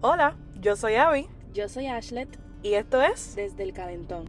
[0.00, 2.28] Hola, yo soy Abby Yo soy Ashlet
[2.62, 4.26] y esto es desde el Calentón.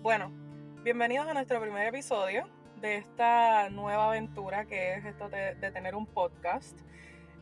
[0.00, 0.32] Bueno,
[0.84, 2.48] bienvenidos a nuestro primer episodio
[2.80, 6.78] de esta nueva aventura que es esto de, de tener un podcast.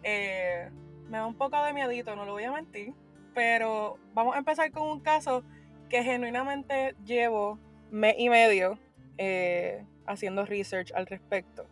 [0.02, 0.68] Eh,
[1.08, 2.92] me da un poco de miedito, no lo voy a mentir,
[3.36, 5.44] pero vamos a empezar con un caso
[5.88, 7.60] que genuinamente llevo
[7.92, 8.76] mes y medio
[9.22, 11.66] eh, haciendo research al respecto.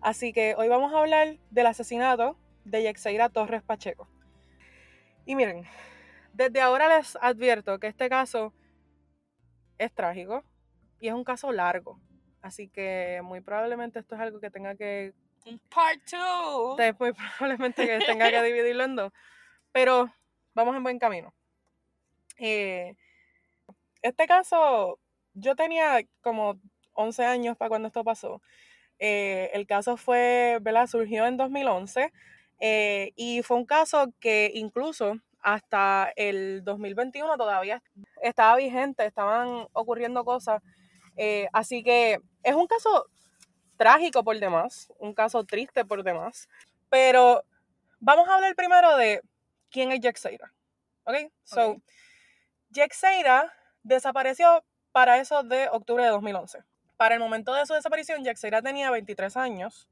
[0.00, 4.08] Así que hoy vamos a hablar del asesinato de Yexeira Torres Pacheco.
[5.26, 5.66] Y miren,
[6.32, 8.54] desde ahora les advierto que este caso
[9.76, 10.42] es trágico
[10.98, 12.00] y es un caso largo.
[12.40, 15.12] Así que muy probablemente esto es algo que tenga que
[15.44, 16.78] Un part two.
[16.98, 19.12] Muy probablemente que tenga que dividirlo en dos.
[19.70, 20.10] Pero
[20.54, 21.34] vamos en buen camino.
[22.38, 22.96] Eh,
[24.00, 24.98] este caso,
[25.34, 26.58] yo tenía como
[26.96, 28.42] 11 años para cuando esto pasó.
[28.98, 30.86] Eh, el caso fue, ¿verdad?
[30.86, 32.12] Surgió en 2011
[32.60, 37.82] eh, y fue un caso que incluso hasta el 2021 todavía
[38.22, 40.62] estaba vigente, estaban ocurriendo cosas.
[41.16, 43.06] Eh, así que es un caso
[43.76, 46.48] trágico por demás, un caso triste por demás.
[46.88, 47.44] Pero
[48.00, 49.20] vamos a hablar primero de
[49.70, 50.52] quién es Yexeira.
[51.04, 51.14] ¿Ok?
[51.44, 51.82] So, Ok.
[52.70, 56.64] Yexeira desapareció para eso de octubre de 2011.
[56.96, 59.88] Para el momento de su desaparición, Yexeira tenía 23 años.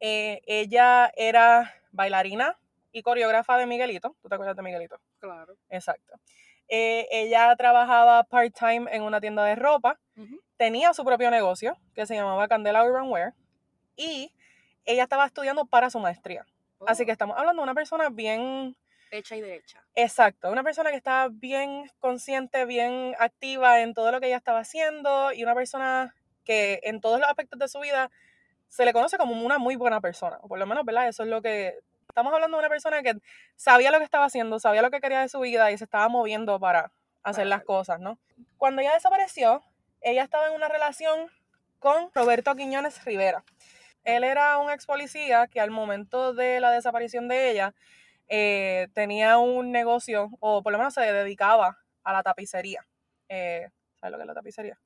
[0.00, 2.58] Eh, ella era bailarina
[2.92, 4.14] y coreógrafa de Miguelito.
[4.22, 5.00] ¿Tú te acuerdas de Miguelito?
[5.20, 5.56] Claro.
[5.70, 6.18] Exacto.
[6.68, 9.98] Eh, ella trabajaba part-time en una tienda de ropa
[10.56, 13.34] tenía su propio negocio que se llamaba Candela Urban Wear
[13.96, 14.32] y
[14.84, 16.46] ella estaba estudiando para su maestría.
[16.86, 18.76] Así que estamos hablando de una persona bien,
[19.10, 19.82] Hecha y derecha.
[19.94, 24.60] exacto, una persona que estaba bien consciente, bien activa en todo lo que ella estaba
[24.60, 28.10] haciendo y una persona que en todos los aspectos de su vida
[28.68, 31.08] se le conoce como una muy buena persona, o por lo menos, ¿verdad?
[31.08, 31.78] Eso es lo que...
[32.08, 33.14] Estamos hablando de una persona que
[33.56, 36.08] sabía lo que estaba haciendo, sabía lo que quería de su vida y se estaba
[36.08, 36.92] moviendo para
[37.24, 38.18] hacer las cosas, ¿no?
[38.56, 39.62] Cuando ella desapareció,
[40.00, 41.28] ella estaba en una relación
[41.80, 43.44] con Roberto Quiñones Rivera.
[44.04, 47.74] Él era un ex policía que al momento de la desaparición de ella
[48.28, 52.86] eh, tenía un negocio, o por lo menos se dedicaba a la tapicería.
[53.28, 54.78] Eh, ¿Sabes lo que es la tapicería?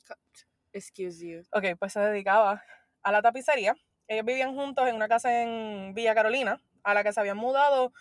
[0.72, 1.42] Excuse you.
[1.52, 2.62] Ok, pues se dedicaba
[3.02, 3.74] a la tapicería.
[4.06, 7.92] Ellos vivían juntos en una casa en Villa Carolina, a la que se habían mudado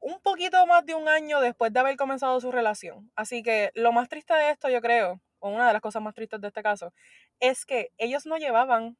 [0.00, 3.10] un poquito más de un año después de haber comenzado su relación.
[3.14, 6.14] Así que lo más triste de esto, yo creo, o una de las cosas más
[6.14, 6.92] tristes de este caso,
[7.38, 8.96] es que ellos no llevaban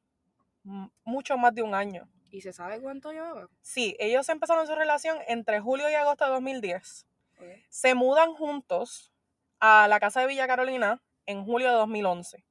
[1.03, 2.07] mucho más de un año.
[2.29, 3.49] ¿Y se sabe cuánto llevaba?
[3.61, 7.07] Sí, ellos empezaron su relación entre julio y agosto de 2010.
[7.37, 7.47] Ok.
[7.69, 9.11] Se mudan juntos
[9.59, 12.45] a la casa de Villa Carolina en julio de 2011.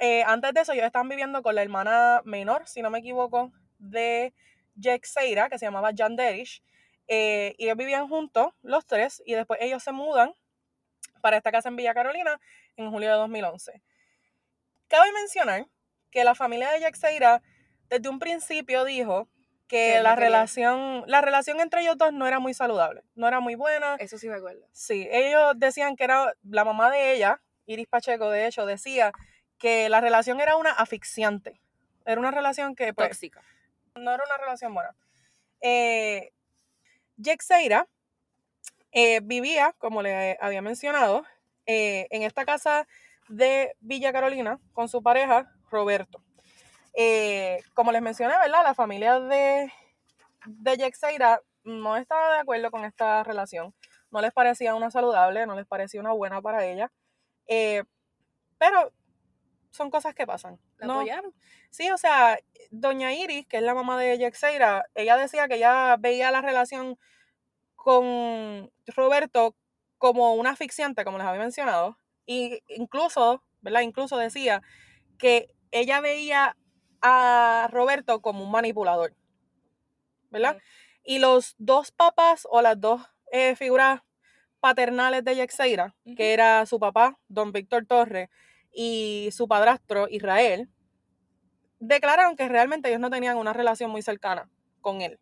[0.00, 3.52] Eh, antes de eso, ellos estaban viviendo con la hermana menor, si no me equivoco,
[3.78, 4.34] de
[4.74, 6.62] Yexeira, que se llamaba Jan Derish.
[7.08, 10.34] Eh, y ellos vivían juntos, los tres, y después ellos se mudan
[11.20, 12.40] para esta casa en Villa Carolina
[12.76, 13.82] en julio de 2011.
[14.88, 15.66] Cabe mencionar
[16.10, 17.42] que la familia de Yexeira
[17.88, 19.28] desde un principio dijo
[19.68, 23.54] que la relación, la relación entre ellos dos no era muy saludable, no era muy
[23.54, 23.96] buena.
[23.96, 24.66] Eso sí me acuerdo.
[24.72, 29.12] Sí, ellos decían que era la mamá de ella, Iris Pacheco, de hecho, decía
[29.58, 31.60] que la relación era una asfixiante.
[32.04, 33.42] Era una relación que, pues, Tóxica.
[33.94, 34.94] no era una relación buena.
[35.60, 36.32] Eh,
[37.16, 37.86] Yexeira
[38.90, 41.24] eh, vivía, como le había mencionado,
[41.66, 42.86] eh, en esta casa
[43.28, 46.22] de Villa Carolina con su pareja, Roberto.
[46.94, 48.62] Eh, como les mencioné, ¿verdad?
[48.64, 49.72] La familia de,
[50.44, 53.74] de Yexeira no estaba de acuerdo con esta relación.
[54.10, 56.92] No les parecía una saludable, no les parecía una buena para ella.
[57.46, 57.82] Eh,
[58.58, 58.92] pero
[59.70, 60.58] son cosas que pasan.
[60.78, 61.34] ¿La No- apoyaron?
[61.70, 62.38] Sí, o sea,
[62.70, 66.98] doña Iris, que es la mamá de Yexeira, ella decía que ella veía la relación
[67.76, 69.56] con Roberto
[69.98, 71.96] como una asfixiante, como les había mencionado,
[72.26, 73.80] y incluso, ¿verdad?
[73.82, 74.62] Incluso decía
[75.18, 76.56] que ella veía
[77.00, 79.14] a Roberto como un manipulador,
[80.30, 80.58] ¿verdad?
[81.04, 83.02] Y los dos papás o las dos
[83.32, 84.02] eh, figuras
[84.62, 88.28] paternales de Yexeira, que era su papá, don Víctor Torres,
[88.72, 90.70] y su padrastro, Israel,
[91.80, 94.48] declararon que realmente ellos no tenían una relación muy cercana
[94.80, 95.18] con él.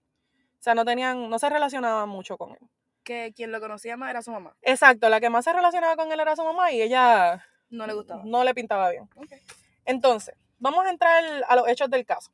[0.59, 2.59] O sea, no tenían, no se relacionaban mucho con él.
[3.03, 4.55] Que quien lo conocía más era su mamá.
[4.61, 7.95] Exacto, la que más se relacionaba con él era su mamá y ella No le
[7.95, 8.23] gustaba.
[8.27, 9.09] no le pintaba bien.
[9.87, 12.31] Entonces, vamos a entrar a los hechos del caso.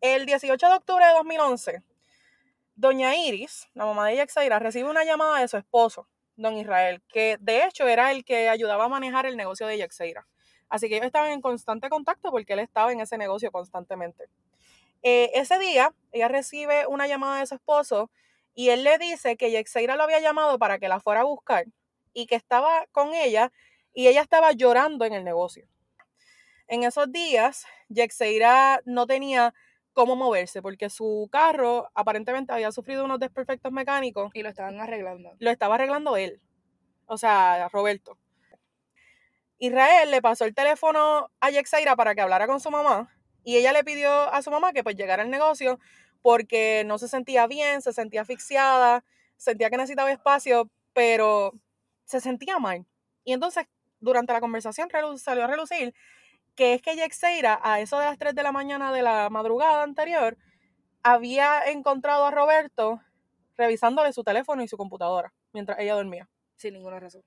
[0.00, 1.82] El 18 de octubre de 2011,
[2.74, 6.08] doña Iris, la mamá de Yexaira, recibe una llamada de su esposo,
[6.40, 10.26] don Israel, que de hecho era el que ayudaba a manejar el negocio de Yexeira.
[10.68, 14.28] Así que ellos estaban en constante contacto porque él estaba en ese negocio constantemente.
[15.02, 18.10] Eh, ese día, ella recibe una llamada de su esposo
[18.54, 21.66] y él le dice que Yexeira lo había llamado para que la fuera a buscar
[22.12, 23.52] y que estaba con ella
[23.92, 25.66] y ella estaba llorando en el negocio.
[26.68, 29.54] En esos días, Yexeira no tenía
[29.92, 34.30] cómo moverse porque su carro aparentemente había sufrido unos desperfectos mecánicos.
[34.34, 35.32] Y lo estaban arreglando.
[35.38, 36.40] Lo estaba arreglando él,
[37.06, 38.18] o sea, Roberto.
[39.58, 43.14] Israel le pasó el teléfono a Yexeira para que hablara con su mamá
[43.44, 45.78] y ella le pidió a su mamá que pues llegara al negocio
[46.22, 49.04] porque no se sentía bien, se sentía asfixiada,
[49.36, 51.52] sentía que necesitaba espacio, pero
[52.04, 52.86] se sentía mal.
[53.24, 53.66] Y entonces,
[54.00, 54.88] durante la conversación
[55.18, 55.94] salió a relucir
[56.60, 59.82] que es que Yexeira, a eso de las 3 de la mañana de la madrugada
[59.82, 60.36] anterior,
[61.02, 63.00] había encontrado a Roberto
[63.56, 66.28] revisándole su teléfono y su computadora mientras ella dormía.
[66.56, 67.22] Sin ninguna razón.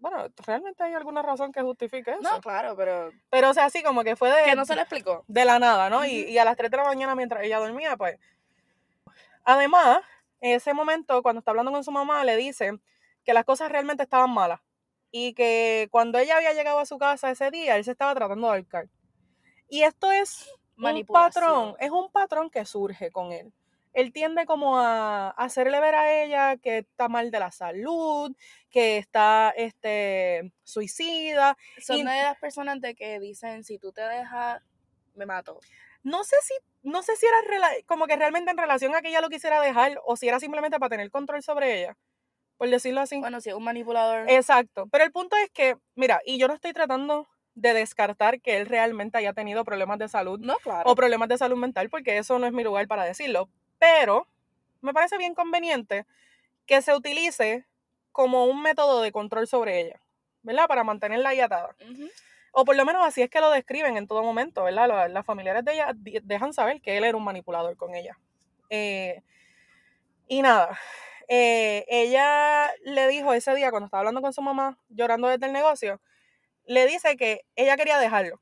[0.00, 2.20] Bueno, ¿realmente hay alguna razón que justifique eso?
[2.20, 3.12] No, claro, pero.
[3.30, 4.42] Pero, o sea, así como que fue de.
[4.42, 5.24] Que no se le explicó.
[5.28, 6.04] De la nada, ¿no?
[6.04, 8.18] y, y a las 3 de la mañana mientras ella dormía, pues.
[9.44, 10.00] Además,
[10.40, 12.72] en ese momento, cuando está hablando con su mamá, le dice
[13.24, 14.58] que las cosas realmente estaban malas
[15.10, 18.46] y que cuando ella había llegado a su casa ese día, él se estaba tratando
[18.46, 18.88] de ahorcar.
[19.68, 23.52] Y esto es un patrón, es un patrón que surge con él.
[23.94, 28.34] Él tiende como a hacerle ver a ella que está mal de la salud,
[28.70, 31.56] que está este, suicida.
[31.80, 34.62] Son de las personas de que dicen, si tú te dejas,
[35.14, 35.58] me mato.
[36.04, 39.20] No sé si, no sé si era como que realmente en relación a que ella
[39.20, 41.96] lo quisiera dejar o si era simplemente para tener control sobre ella
[42.58, 43.18] por decirlo así.
[43.18, 44.28] Bueno, es un manipulador.
[44.28, 44.86] Exacto.
[44.90, 48.66] Pero el punto es que, mira, y yo no estoy tratando de descartar que él
[48.66, 50.88] realmente haya tenido problemas de salud no, claro.
[50.88, 53.48] o problemas de salud mental, porque eso no es mi lugar para decirlo.
[53.78, 54.26] Pero
[54.80, 56.06] me parece bien conveniente
[56.66, 57.64] que se utilice
[58.12, 60.00] como un método de control sobre ella,
[60.42, 60.68] ¿verdad?
[60.68, 61.74] Para mantenerla ahí atada.
[62.52, 65.08] O por lo menos así es que lo describen en todo momento, ¿verdad?
[65.08, 68.18] Las familiares de ella dejan saber que él era un manipulador con ella.
[68.70, 69.22] Eh,
[70.26, 70.78] y nada,
[71.28, 75.52] eh, ella le dijo ese día, cuando estaba hablando con su mamá, llorando desde el
[75.52, 76.00] negocio,
[76.64, 78.40] le dice que ella quería dejarlo.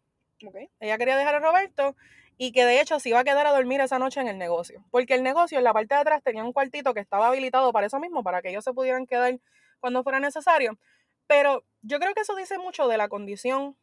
[0.81, 1.97] Ella quería dejar a Roberto
[2.38, 4.85] y que de hecho se iba a quedar a dormir esa noche en el negocio.
[4.91, 7.87] Porque el negocio en la parte de atrás tenía un cuartito que estaba habilitado para
[7.87, 9.41] eso mismo, para que ellos se pudieran quedar
[9.81, 10.79] cuando fuera necesario.
[11.27, 13.77] Pero yo creo que eso dice mucho de la condición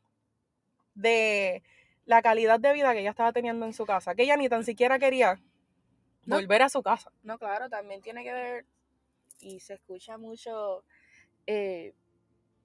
[0.93, 1.63] de
[2.05, 4.63] la calidad de vida que ella estaba teniendo en su casa, que ella ni tan
[4.63, 5.41] siquiera quería
[6.25, 7.11] volver a su casa.
[7.23, 8.65] No, claro, también tiene que ver
[9.43, 10.83] y se escucha mucho
[11.45, 11.93] eh,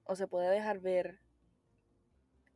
[0.05, 1.19] o se puede dejar ver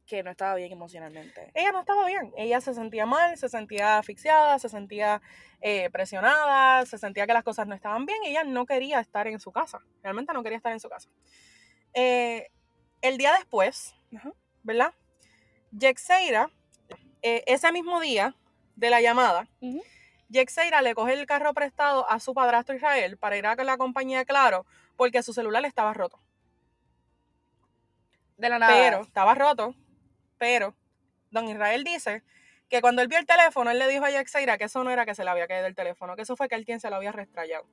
[0.05, 1.51] que no estaba bien emocionalmente.
[1.53, 5.21] Ella no estaba bien, ella se sentía mal, se sentía asfixiada, se sentía
[5.61, 9.39] eh, presionada, se sentía que las cosas no estaban bien ella no quería estar en
[9.39, 11.09] su casa, realmente no quería estar en su casa.
[11.93, 12.49] Eh,
[13.01, 13.95] el día después,
[14.63, 14.93] ¿verdad?
[15.77, 16.49] Jexeira,
[17.21, 18.35] ese mismo día
[18.75, 19.47] de la llamada,
[20.33, 24.25] Yexeira le coge el carro prestado a su padrastro Israel para ir a la compañía
[24.25, 24.65] Claro
[24.97, 26.19] porque su celular estaba roto.
[28.37, 28.73] De la nada.
[28.73, 29.75] Pero, estaba roto,
[30.37, 30.75] pero
[31.29, 32.23] don Israel dice
[32.67, 35.05] que cuando él vio el teléfono, él le dijo a Yexeira que eso no era
[35.05, 36.95] que se le había caído el teléfono, que eso fue que él quien se lo
[36.95, 37.65] había restrayado.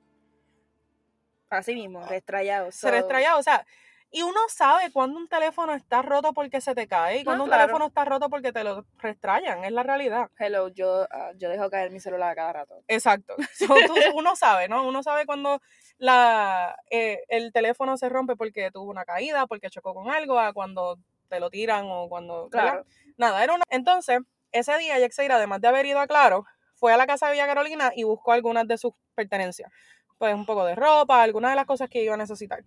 [1.49, 2.71] Así mismo, restrayado.
[2.71, 3.65] Se restrayado, o sea,
[4.13, 7.49] y uno sabe cuando un teléfono está roto porque se te cae y cuando un
[7.49, 10.29] teléfono está roto porque te lo restrayan, es la realidad.
[10.37, 12.83] Hello, yo, ah, yo dejo caer mi celular a cada rato.
[12.89, 13.35] Exacto.
[14.15, 14.85] uno sabe, ¿no?
[14.85, 15.61] Uno sabe cuando
[15.97, 20.51] la, eh, el teléfono se rompe porque tuvo una caída, porque chocó con algo, a
[20.51, 20.99] cuando
[21.29, 22.49] te lo tiran o cuando...
[22.49, 22.85] Claro.
[23.15, 23.63] Nada, era una...
[23.69, 24.19] Entonces,
[24.51, 26.43] ese día Yexeira, además de haber ido a Claro,
[26.75, 29.71] fue a la casa de Villa Carolina y buscó algunas de sus pertenencias.
[30.17, 32.63] Pues un poco de ropa, algunas de las cosas que iba a necesitar.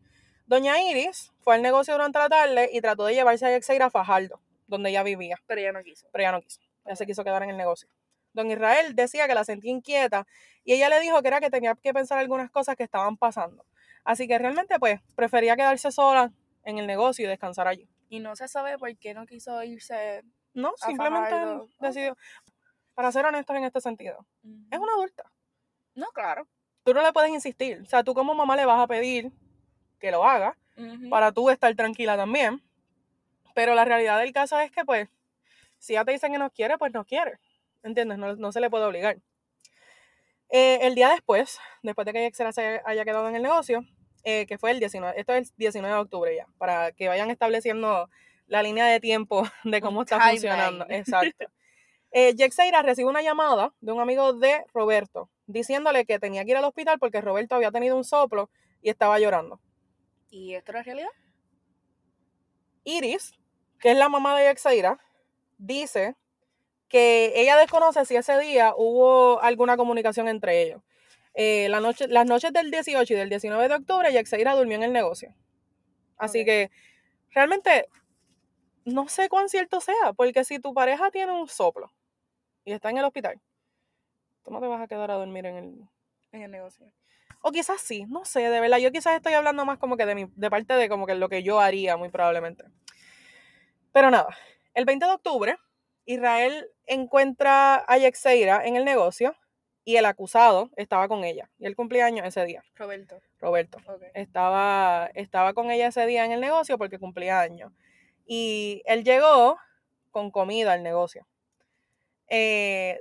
[0.46, 3.90] Doña Iris fue al negocio durante la tarde y trató de llevarse a Yexeira a
[3.90, 5.36] Fajardo, donde ella vivía.
[5.46, 6.06] Pero ella no quiso.
[6.12, 6.60] Pero ella no quiso.
[6.84, 7.88] Ella se quiso quedar en el negocio.
[8.34, 10.26] Don Israel decía que la sentía inquieta
[10.64, 13.64] y ella le dijo que era que tenía que pensar algunas cosas que estaban pasando.
[14.04, 16.32] Así que realmente pues prefería quedarse sola
[16.64, 17.88] en el negocio y descansar allí.
[18.08, 20.22] Y no se sabe por qué no quiso irse.
[20.52, 21.34] No, simplemente
[21.80, 22.16] decidió.
[22.94, 24.24] Para ser honestos en este sentido,
[24.70, 25.24] es una adulta.
[25.94, 26.46] No, claro.
[26.84, 27.80] Tú no le puedes insistir.
[27.80, 29.32] O sea, tú como mamá le vas a pedir
[30.04, 30.54] que lo haga,
[31.08, 32.62] para tú estar tranquila también.
[33.54, 35.08] Pero la realidad del caso es que, pues,
[35.78, 37.38] si ya te dicen que no quiere, pues no quiere.
[37.82, 38.18] ¿Entiendes?
[38.18, 39.16] No, se le puede obligar.
[40.50, 43.84] Eh, el día después, después de que Excel se haya quedado en el negocio,
[44.24, 47.30] eh, que fue el 19, esto es el 19 de octubre ya, para que vayan
[47.30, 48.10] estableciendo
[48.46, 50.86] la línea de tiempo de cómo está funcionando.
[50.90, 51.46] Exacto.
[52.12, 52.34] Eh,
[52.82, 56.98] recibe una llamada de un amigo de Roberto, diciéndole que tenía que ir al hospital
[56.98, 58.50] porque Roberto había tenido un soplo
[58.82, 59.60] y estaba llorando.
[60.34, 61.10] ¿Y esto es realidad?
[62.82, 63.34] Iris,
[63.78, 64.98] que es la mamá de Yexaira,
[65.58, 66.16] dice
[66.88, 70.82] que ella desconoce si ese día hubo alguna comunicación entre ellos.
[71.34, 74.82] Eh, la noche, las noches del 18 y del 19 de octubre, Yexaira durmió en
[74.82, 75.32] el negocio.
[76.16, 76.72] Así que
[77.30, 77.86] realmente
[78.84, 81.92] no sé cuán cierto sea, porque si tu pareja tiene un soplo
[82.64, 83.40] y está en el hospital,
[84.42, 85.88] tú no te vas a quedar a dormir en el...
[86.34, 86.90] En el negocio.
[87.42, 88.78] O quizás sí, no sé, de verdad.
[88.78, 91.28] Yo quizás estoy hablando más como que de, mi, de parte de como que lo
[91.28, 92.64] que yo haría, muy probablemente.
[93.92, 94.36] Pero nada,
[94.74, 95.56] el 20 de octubre,
[96.06, 99.36] Israel encuentra a Yexeira en el negocio
[99.84, 101.48] y el acusado estaba con ella.
[101.60, 103.20] Y él cumplía años ese día, Roberto.
[103.38, 103.78] Roberto.
[104.12, 107.70] Estaba, estaba con ella ese día en el negocio porque cumplía años.
[108.26, 109.56] Y él llegó
[110.10, 111.28] con comida al negocio.
[112.26, 113.00] Eh,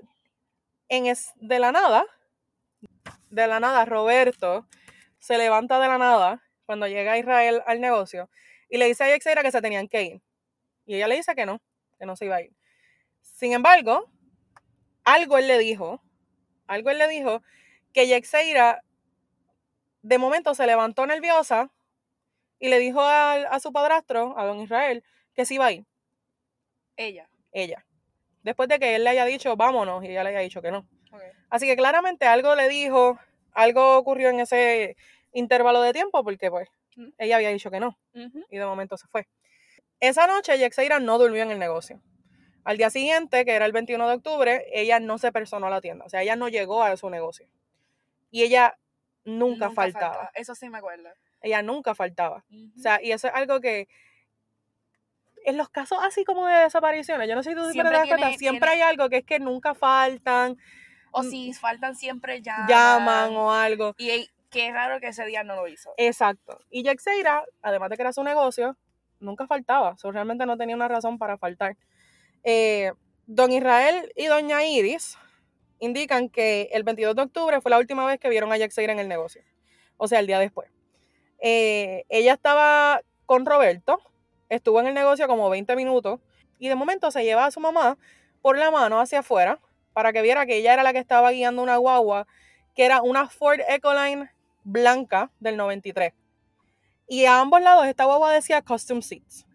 [0.89, 2.05] en es, de la nada,
[3.29, 4.67] de la nada, Roberto
[5.19, 8.29] se levanta de la nada cuando llega Israel al negocio
[8.69, 10.21] y le dice a Yexeira que se tenían que ir.
[10.85, 11.61] Y ella le dice que no,
[11.99, 12.51] que no se iba a ir.
[13.21, 14.09] Sin embargo,
[15.03, 16.01] algo él le dijo,
[16.67, 17.41] algo él le dijo
[17.93, 18.83] que Yexeira
[20.01, 21.71] de momento se levantó nerviosa
[22.59, 25.85] y le dijo al- a, su padrastro, a don Israel, que se iba a ir,
[26.97, 27.29] Ella.
[27.51, 27.85] ella.
[28.43, 30.85] Después de que él le haya dicho, vámonos, y ella le haya dicho que no.
[31.49, 33.19] Así que claramente algo le dijo,
[33.53, 34.95] algo ocurrió en ese
[35.31, 37.07] intervalo de tiempo, porque pues Mm.
[37.17, 39.27] ella había dicho que no, y de momento se fue.
[39.99, 41.99] Esa noche Yexeira no durmió en el negocio.
[42.65, 45.81] Al día siguiente, que era el 21 de octubre, ella no se personó a la
[45.81, 47.47] tienda, o sea, ella no llegó a su negocio.
[48.29, 48.77] Y ella
[49.25, 50.31] nunca, faltaba.
[50.35, 51.09] Eso sí me acuerdo.
[51.41, 52.45] Ella nunca faltaba.
[52.77, 53.87] O sea, y eso es algo que
[55.45, 58.07] en los casos así como de desapariciones, yo no sé si tú siempre te das
[58.07, 60.57] cuenta, tiene- siempre tiene- hay algo que es que nunca faltan,
[61.13, 62.67] o mm, si faltan siempre llaman.
[62.67, 63.95] llaman o algo.
[63.97, 65.93] Y qué raro que ese día no lo hizo.
[65.97, 66.59] Exacto.
[66.69, 68.75] Y Yexeira, además de que era su negocio,
[69.19, 69.95] nunca faltaba.
[70.03, 71.77] Realmente no tenía una razón para faltar.
[72.43, 72.91] Eh,
[73.25, 75.17] don Israel y doña Iris
[75.79, 78.99] indican que el 22 de octubre fue la última vez que vieron a Yexeira en
[78.99, 79.43] el negocio.
[79.97, 80.69] O sea, el día después.
[81.39, 83.99] Eh, ella estaba con Roberto,
[84.49, 86.19] estuvo en el negocio como 20 minutos
[86.57, 87.97] y de momento se lleva a su mamá
[88.41, 89.59] por la mano hacia afuera
[89.93, 92.27] para que viera que ella era la que estaba guiando una guagua
[92.75, 94.31] que era una Ford Ecoline
[94.63, 96.13] blanca del 93.
[97.07, 99.45] Y a ambos lados esta guagua decía Custom Seats.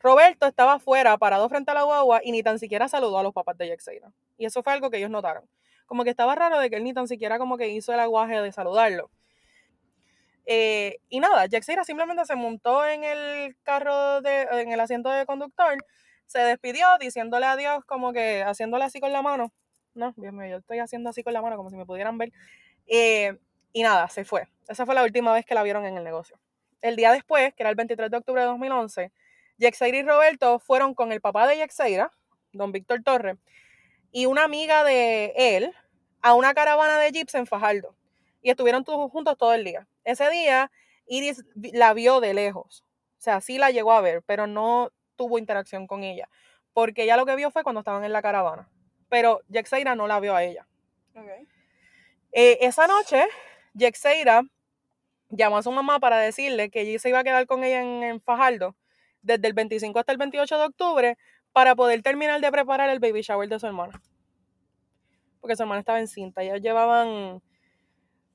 [0.00, 3.32] Roberto estaba afuera, parado frente a la guagua, y ni tan siquiera saludó a los
[3.32, 4.12] papás de Yexeira.
[4.36, 5.48] Y eso fue algo que ellos notaron.
[5.86, 8.40] Como que estaba raro de que él ni tan siquiera como que hizo el aguaje
[8.40, 9.10] de saludarlo.
[10.46, 15.24] Eh, y nada, Yexeira simplemente se montó en el carro, de, en el asiento de
[15.24, 15.78] conductor,
[16.26, 19.52] se despidió diciéndole adiós, como que haciéndole así con la mano.
[19.94, 22.32] No, Dios mío, yo estoy haciendo así con la mano, como si me pudieran ver.
[22.86, 23.38] Eh,
[23.72, 24.48] y nada, se fue.
[24.68, 26.38] Esa fue la última vez que la vieron en el negocio.
[26.80, 29.12] El día después, que era el 23 de octubre de 2011,
[29.58, 32.10] Yexeira y Roberto fueron con el papá de Yexeira,
[32.52, 33.38] don Víctor Torres,
[34.10, 35.72] y una amiga de él
[36.22, 37.96] a una caravana de jeeps en Fajardo.
[38.42, 39.86] Y estuvieron todos juntos todo el día.
[40.04, 40.70] Ese día,
[41.06, 42.84] Iris la vio de lejos.
[43.18, 46.28] O sea, sí la llegó a ver, pero no tuvo interacción con ella.
[46.72, 48.68] Porque ella lo que vio fue cuando estaban en la caravana.
[49.08, 50.66] Pero Yexeira no la vio a ella.
[52.32, 53.24] Eh, esa noche,
[53.74, 54.42] Yexeira
[55.30, 58.02] llamó a su mamá para decirle que ella se iba a quedar con ella en,
[58.02, 58.76] en Fajardo
[59.22, 61.18] desde el 25 hasta el 28 de octubre
[61.52, 64.02] para poder terminar de preparar el baby shower de su hermana.
[65.40, 66.42] Porque su hermana estaba encinta.
[66.42, 67.40] Ellos llevaban,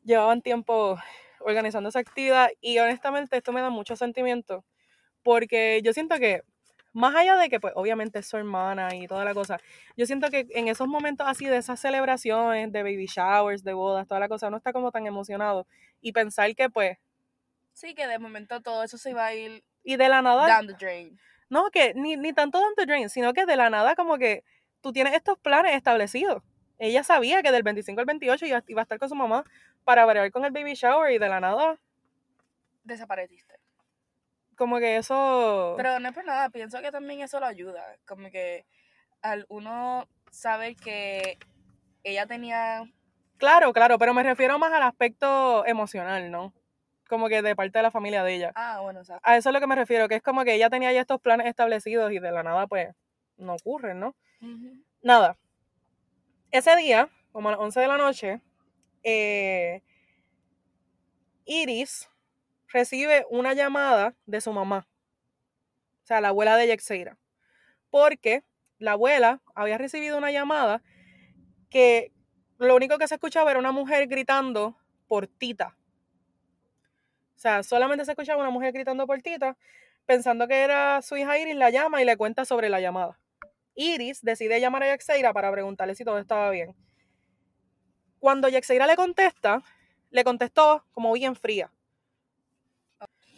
[0.03, 0.97] llevaban tiempo
[1.39, 4.63] organizando esa actividad y honestamente esto me da mucho sentimiento
[5.23, 6.43] porque yo siento que
[6.93, 9.57] más allá de que pues obviamente es su hermana y toda la cosa,
[9.95, 14.07] yo siento que en esos momentos así de esas celebraciones, de baby showers, de bodas,
[14.07, 15.67] toda la cosa, uno está como tan emocionado
[16.01, 16.97] y pensar que pues,
[17.73, 20.67] Sí, que de momento todo eso se iba a ir y de la nada, down
[20.67, 21.17] the drain.
[21.49, 24.43] no, que ni, ni tanto down the drain, sino que de la nada como que
[24.81, 26.43] tú tienes estos planes establecidos.
[26.77, 29.43] Ella sabía que del 25 al 28 iba, iba a estar con su mamá
[29.83, 31.77] para bregar con el baby shower y de la nada,
[32.89, 33.59] Desapareciste.
[34.59, 35.73] Como que eso...
[35.77, 37.81] Pero no es por nada, pienso que también eso lo ayuda.
[38.05, 38.65] Como que
[39.21, 41.39] al uno saber que
[42.03, 42.83] ella tenía.
[43.37, 46.53] Claro, claro, pero me refiero más al aspecto emocional, ¿no?
[47.07, 48.51] Como que de parte de la familia de ella.
[48.53, 49.21] Ah, bueno, exacto.
[49.23, 51.21] A eso es lo que me refiero, que es como que ella tenía ya estos
[51.21, 52.93] planes establecidos y de la nada, pues,
[53.37, 54.13] no ocurren, ¿no?
[55.01, 55.37] Nada.
[56.51, 58.41] Ese día, como a las 11 de la noche,
[59.03, 59.81] eh,
[61.45, 62.09] Iris
[62.69, 64.87] recibe una llamada de su mamá,
[66.03, 67.17] o sea, la abuela de Yexeira,
[67.89, 68.43] porque
[68.77, 70.81] la abuela había recibido una llamada
[71.69, 72.11] que
[72.57, 75.75] lo único que se escuchaba era una mujer gritando por Tita.
[77.35, 79.57] O sea, solamente se escuchaba una mujer gritando por Tita,
[80.05, 83.19] pensando que era su hija Iris, la llama y le cuenta sobre la llamada.
[83.75, 86.75] Iris decide llamar a Yaxeira para preguntarle si todo estaba bien.
[88.19, 89.63] Cuando Yaxeira le contesta,
[90.09, 91.71] le contestó como bien fría.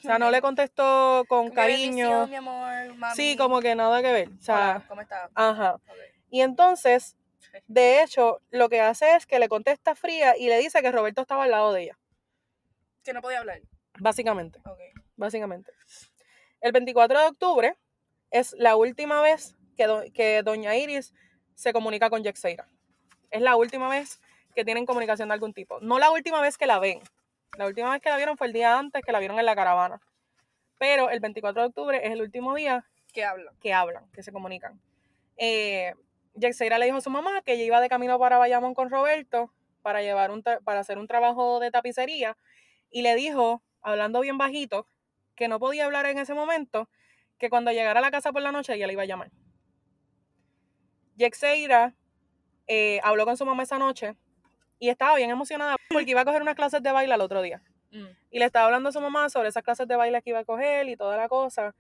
[0.03, 2.27] O sea, no le contestó con Como cariño.
[2.27, 3.15] mi amor, mami.
[3.15, 4.29] Sí, como que nada que ver.
[4.29, 5.29] O sea, Hola, ¿cómo estás?
[5.35, 5.79] ajá.
[6.29, 7.17] Y entonces,
[7.67, 11.21] de hecho, lo que hace es que le contesta fría y le dice que Roberto
[11.21, 11.99] estaba al lado de ella.
[13.03, 13.61] Que no podía hablar.
[13.99, 14.79] Básicamente, Ok.
[15.17, 15.71] básicamente.
[16.61, 17.75] El 24 de octubre
[18.31, 21.13] es la última vez que, do- que doña Iris
[21.55, 22.67] se comunica con Yaxeira.
[23.29, 24.19] Es la última vez
[24.55, 25.79] que tienen comunicación de algún tipo.
[25.81, 27.01] No la última vez que la ven.
[27.57, 29.55] La última vez que la vieron fue el día antes que la vieron en la
[29.55, 30.01] caravana.
[30.79, 33.51] Pero el 24 de octubre es el último día ¿Qué habla?
[33.61, 34.81] que hablan, que se comunican.
[35.37, 35.93] Eh,
[36.35, 39.51] Yaxeira le dijo a su mamá que ella iba de camino para Bayamón con Roberto
[39.81, 42.37] para, llevar un para hacer un trabajo de tapicería
[42.89, 44.87] y le dijo, hablando bien bajito,
[45.35, 46.89] que no podía hablar en ese momento,
[47.37, 49.31] que cuando llegara a la casa por la noche ella le iba a llamar.
[51.17, 51.95] Yaxeira
[52.67, 54.15] eh, habló con su mamá esa noche
[54.81, 57.61] y estaba bien emocionada porque iba a coger unas clases de baile al otro día.
[57.93, 58.05] Mm.
[58.29, 60.45] Y le estaba hablando a su mamá sobre esas clases de baile que iba a
[60.45, 61.75] coger y toda la cosa.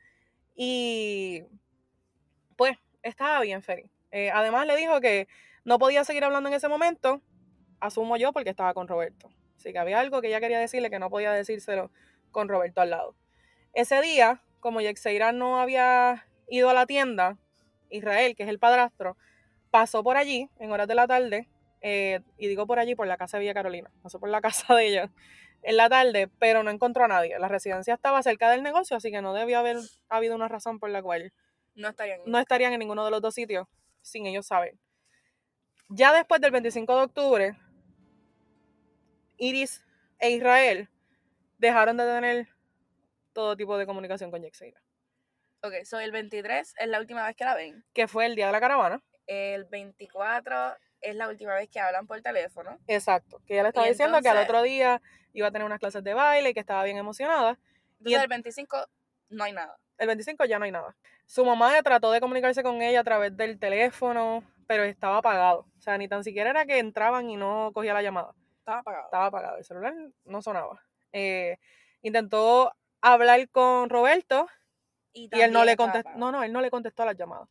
[0.55, 1.43] Y
[2.57, 3.89] pues estaba bien feliz.
[4.11, 5.29] Eh, además le dijo que
[5.63, 7.21] no podía seguir hablando en ese momento,
[7.79, 9.29] asumo yo, porque estaba con Roberto.
[9.55, 11.91] Así que había algo que ella quería decirle que no podía decírselo
[12.31, 13.15] con Roberto al lado.
[13.71, 17.37] Ese día, como Yexeira no había ido a la tienda,
[17.89, 19.15] Israel, que es el padrastro,
[19.69, 21.47] pasó por allí en horas de la tarde,
[21.81, 24.73] eh, y digo por allí por la casa de Villa Carolina, pasó por la casa
[24.75, 25.11] de ella
[25.63, 27.37] en la tarde, pero no encontró a nadie.
[27.39, 29.77] La residencia estaba cerca del negocio, así que no debió haber
[30.09, 31.31] habido una razón por la cual
[31.75, 32.19] No estarían.
[32.25, 33.67] no estarían en ninguno de los dos sitios
[34.01, 34.75] sin ellos saber.
[35.89, 37.57] Ya después del 25 de octubre,
[39.37, 39.83] Iris
[40.19, 40.89] e Israel
[41.57, 42.47] dejaron de tener
[43.33, 44.81] todo tipo de comunicación con Yexeira,
[45.63, 47.83] Ok, so el 23 es la última vez que la ven.
[47.93, 49.03] que fue el día de la caravana.
[49.27, 52.77] El 24 es la última vez que hablan por teléfono.
[52.87, 55.01] Exacto, que ella le estaba Y diciendo que al otro día
[55.33, 57.57] iba a tener unas clases de baile y que estaba bien emocionada.
[57.99, 58.77] Entonces en- el 25
[59.29, 59.77] no hay nada.
[59.97, 60.95] El 25 ya no hay nada.
[61.25, 65.67] Su mamá trató de comunicarse con ella a través del teléfono, pero estaba apagado.
[65.77, 68.33] O sea, ni tan siquiera era que entraban y no cogía la llamada.
[68.59, 69.05] Estaba apagado.
[69.05, 69.93] estaba apagado, el celular
[70.25, 70.81] no sonaba.
[71.13, 71.57] Eh,
[72.01, 74.47] intentó hablar con Roberto
[75.13, 77.49] y él no le contestó, no, no, él no le contestó a las llamadas.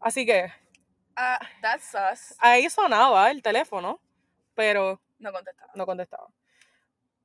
[0.00, 0.50] Así que
[1.16, 2.36] Ah, that's sus.
[2.40, 4.00] ahí sonaba el teléfono,
[4.54, 5.72] pero No contestaba.
[5.74, 6.28] no contestaba.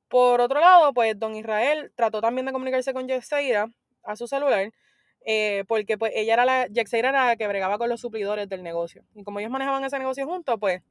[0.08, 3.70] Por otro lado, pues don Israel trató también de comunicarse con Yexeira
[4.04, 4.70] a su celular,
[5.24, 8.62] eh, porque pues ella era la, Yexeira era la que bregaba con los suplidores del
[8.62, 9.04] negocio.
[9.14, 10.82] Y como ellos manejaban ese negocio juntos, pues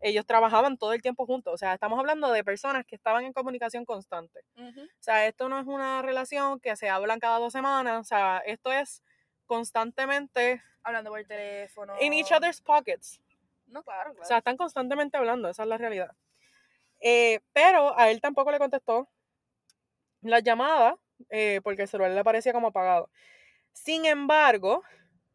[0.00, 1.54] ellos trabajaban todo el tiempo juntos.
[1.54, 4.40] O sea, estamos hablando de personas que estaban en comunicación constante.
[4.56, 8.00] O sea, esto no es una relación que se hablan cada dos semanas.
[8.00, 9.02] O sea, esto es
[9.46, 11.94] constantemente Hablando por teléfono.
[12.00, 13.20] in each other's pockets.
[13.66, 14.22] No, claro, claro.
[14.22, 16.12] O sea, están constantemente hablando, esa es la realidad.
[17.00, 19.08] Eh, pero a él tampoco le contestó
[20.22, 20.94] las llamadas
[21.30, 23.10] eh, porque el celular le parecía como apagado.
[23.72, 24.82] Sin embargo,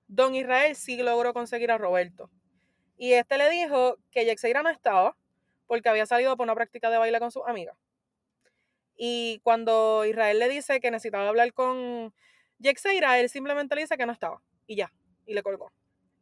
[0.08, 2.30] don Israel sí logró conseguir a Roberto.
[2.98, 5.18] Y este le dijo que Yexeira no estaba
[5.68, 7.78] porque había salido por una práctica de baile con sus amigas.
[8.96, 12.14] Y cuando Israel le dice que necesitaba hablar con
[12.62, 14.42] Yexeira, él simplemente le dice que no estaba.
[14.68, 14.94] Y ya,
[15.26, 15.72] y le colgó.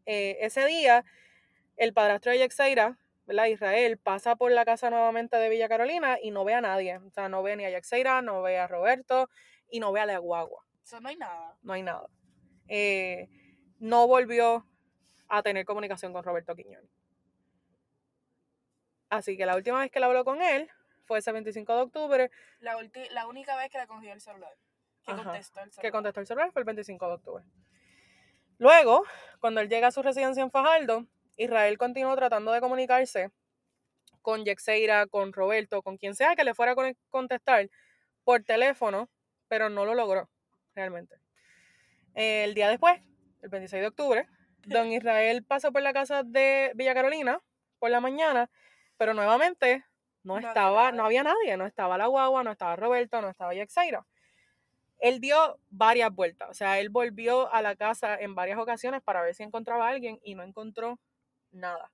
[0.05, 1.05] Eh, ese día,
[1.77, 3.45] el padrastro de Yexeira, ¿verdad?
[3.45, 6.97] Israel, pasa por la casa nuevamente de Villa Carolina y no ve a nadie.
[6.97, 9.29] O sea, no ve ni a Yexeira, no ve a Roberto
[9.69, 10.65] y no ve a la guagua.
[10.83, 11.55] So, no hay nada.
[11.61, 12.07] No hay nada.
[12.67, 13.29] Eh,
[13.79, 14.65] no volvió
[15.27, 16.89] a tener comunicación con Roberto Quiñón.
[19.09, 20.69] Así que la última vez que él habló con él
[21.05, 22.77] fue ese 25 de octubre, La,
[23.11, 24.55] la única vez que le cogió el celular.
[25.15, 25.81] Que contestó el celular.
[25.81, 27.43] que contestó el celular fue el 25 de octubre.
[28.57, 29.03] Luego,
[29.39, 31.05] cuando él llega a su residencia en Fajardo,
[31.37, 33.31] Israel continuó tratando de comunicarse
[34.21, 37.69] con Yexeira, con Roberto, con quien sea que le fuera a con- contestar
[38.25, 39.09] por teléfono,
[39.47, 40.29] pero no lo logró
[40.75, 41.15] realmente.
[42.13, 43.01] El día después,
[43.41, 44.27] el 26 de octubre,
[44.65, 47.39] don Israel pasó por la casa de Villa Carolina
[47.79, 48.49] por la mañana,
[48.97, 49.85] pero nuevamente
[50.23, 50.97] no No había estaba, nadie.
[50.97, 54.05] no había nadie, no estaba la guagua, no estaba Roberto, no estaba Yexeira.
[54.99, 59.21] Él dio varias vueltas, o sea, él volvió a la casa en varias ocasiones para
[59.21, 60.99] ver si encontraba a alguien y no encontró
[61.51, 61.91] nada.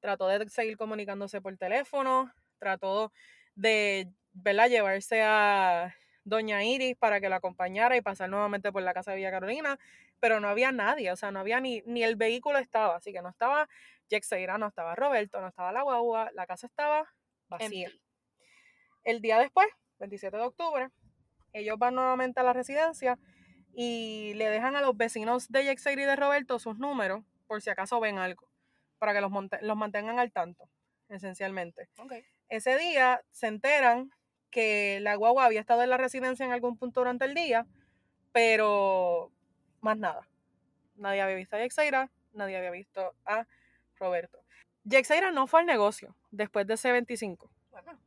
[0.00, 3.12] Trató de seguir comunicándose por teléfono, trató
[3.54, 8.94] de, ¿verdad?, llevarse a doña Iris para que la acompañara y pasar nuevamente por la
[8.94, 9.78] casa de Villa Carolina,
[10.20, 13.22] pero no había nadie, o sea, no había ni, ni el vehículo estaba, así que
[13.22, 13.68] no estaba
[14.08, 17.12] Yexeira, no estaba Roberto, no estaba la guagua, la casa estaba
[17.48, 17.88] vacía.
[17.88, 18.02] Empty.
[19.04, 20.88] El día después, 27 de octubre,
[21.58, 23.18] ellos van nuevamente a la residencia
[23.72, 27.70] y le dejan a los vecinos de Yexair y de Roberto sus números por si
[27.70, 28.48] acaso ven algo,
[28.98, 30.68] para que los, los mantengan al tanto,
[31.08, 31.88] esencialmente.
[31.98, 32.14] Ok.
[32.48, 34.10] Ese día se enteran
[34.50, 37.66] que la guagua había estado en la residencia en algún punto durante el día,
[38.32, 39.32] pero
[39.80, 40.28] más nada.
[40.96, 43.46] Nadie había visto a Yexaira, nadie había visto a
[43.96, 44.38] Roberto.
[44.84, 47.50] Yexaira no fue al negocio después de ese 25.
[47.70, 47.98] Bueno,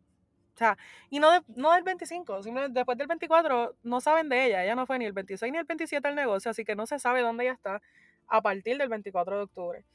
[1.10, 4.64] Y no, de- no del 25, simplemente después del 24 no saben de ella.
[4.64, 7.00] Ella no fue ni el 26 ni el 27 al negocio, así que no se
[7.00, 7.82] sabe dónde ella está
[8.28, 9.86] a partir del 24 de octubre.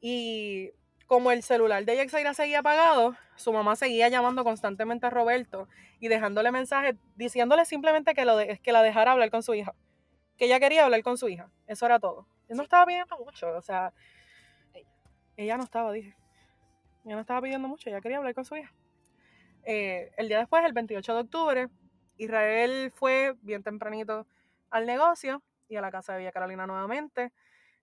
[0.00, 0.72] Y
[1.06, 5.68] como el celular de Yexaira seguía apagado, su mamá seguía llamando constantemente a Roberto
[6.00, 9.74] y dejándole mensajes diciéndole simplemente que, lo de- que la dejara hablar con su hija.
[10.38, 11.50] Que ella quería hablar con su hija.
[11.66, 12.26] Eso era todo.
[12.48, 13.92] Él no estaba pidiendo mucho, o sea.
[15.36, 16.14] Ella no estaba, dije.
[17.04, 18.72] Ella no estaba pidiendo mucho, ella quería hablar con su hija.
[19.66, 21.68] Eh, el día después, el 28 de octubre,
[22.16, 24.26] Israel fue bien tempranito
[24.70, 27.32] al negocio y a la casa de Villa Carolina nuevamente.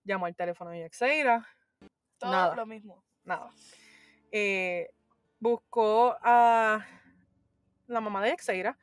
[0.04, 1.46] Llamó al teléfono de Yexeira,
[2.18, 2.56] todo Nada.
[2.56, 3.04] lo mismo.
[3.24, 3.50] nada.
[4.30, 4.90] Eh,
[5.38, 6.84] buscó a
[7.86, 8.78] la mamá de Yexeira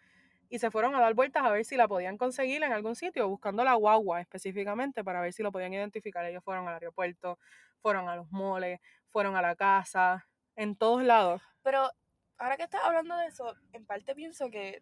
[0.49, 3.27] y se fueron a dar vueltas a ver si la podían conseguir en algún sitio,
[3.27, 6.25] buscando la guagua específicamente para ver si lo podían identificar.
[6.25, 7.37] Ellos fueron al aeropuerto,
[7.81, 11.41] fueron a los moles, fueron a la casa, en todos lados.
[11.63, 11.91] Pero
[12.39, 14.81] ahora que estás hablando de eso, en parte pienso que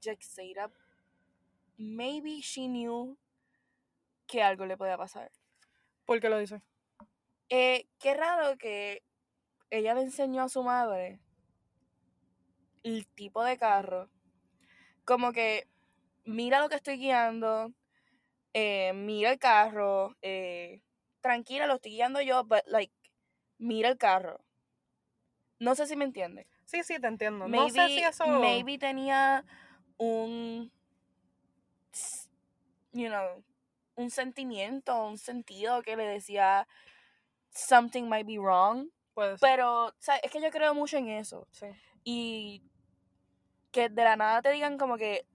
[0.00, 0.70] Jexeira,
[1.76, 3.18] maybe she knew
[4.26, 5.32] que algo le podía pasar.
[6.04, 6.62] ¿Por qué lo dice?
[7.48, 9.02] Eh, qué raro que
[9.70, 11.20] ella le enseñó a su madre
[12.82, 14.10] el tipo de carro.
[15.04, 15.66] Como que
[16.24, 17.72] mira lo que estoy guiando,
[18.52, 20.82] eh, mira el carro, eh,
[21.20, 22.94] tranquila, lo estoy guiando yo, but like,
[23.58, 24.44] mira el carro.
[25.58, 26.46] No sé si me entiende.
[26.64, 27.48] Sí, sí, te entiendo.
[27.48, 28.26] Maybe, no sé si eso...
[28.26, 29.44] maybe tenía
[29.96, 30.70] un,
[32.92, 33.42] you know,
[33.96, 36.66] un sentimiento, un sentido que le decía
[37.52, 38.88] something might be wrong.
[39.14, 39.48] Puede ser.
[39.48, 41.46] Pero, o sea, es que yo creo mucho en eso.
[41.52, 41.66] Sí.
[42.02, 42.62] Y
[43.70, 45.26] que de la nada te digan como que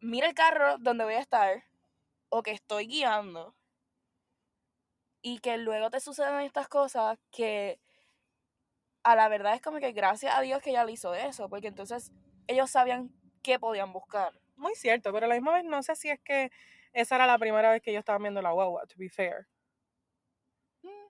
[0.00, 1.64] mira el carro donde voy a estar
[2.28, 3.54] o que estoy guiando.
[5.22, 7.80] Y que luego te sucedan estas cosas que
[9.06, 11.68] a la verdad es como que gracias a Dios que ella le hizo eso, porque
[11.68, 12.10] entonces
[12.48, 13.08] ellos sabían
[13.40, 14.32] qué podían buscar.
[14.56, 16.50] Muy cierto, pero a la misma vez no sé si es que
[16.92, 19.46] esa era la primera vez que ellos estaban viendo la guagua, to be fair.
[20.82, 21.06] Mm,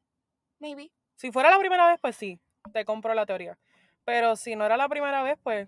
[0.59, 0.93] maybe.
[1.15, 2.39] Si fuera la primera vez, pues sí,
[2.71, 3.59] te compro la teoría.
[4.05, 5.67] Pero si no era la primera vez, pues.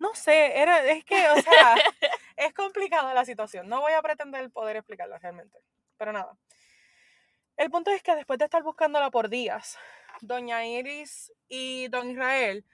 [0.00, 1.74] No sé, era, es que, o sea,
[2.36, 3.68] es complicada la situación.
[3.68, 5.56] No voy a pretender poder explicarla realmente.
[5.98, 6.36] Pero nada.
[7.56, 9.78] El punto es que después de estar buscándola por días,
[10.22, 12.64] Doña Iris y Don Israel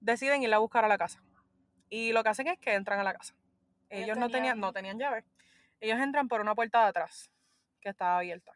[0.00, 1.22] deciden irla a buscar a la casa.
[1.88, 3.34] Y lo que hacen es que entran a la casa.
[3.88, 5.24] Ellos Ellos no tenían, no tenían llave.
[5.80, 7.30] Ellos entran por una puerta de atrás,
[7.80, 8.52] que estaba abierta.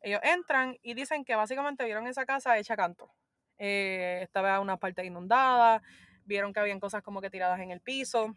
[0.00, 3.12] Ellos entran y dicen que básicamente vieron esa casa hecha canto.
[3.58, 5.82] Eh, estaba una parte inundada,
[6.24, 8.36] vieron que habían cosas como que tiradas en el piso.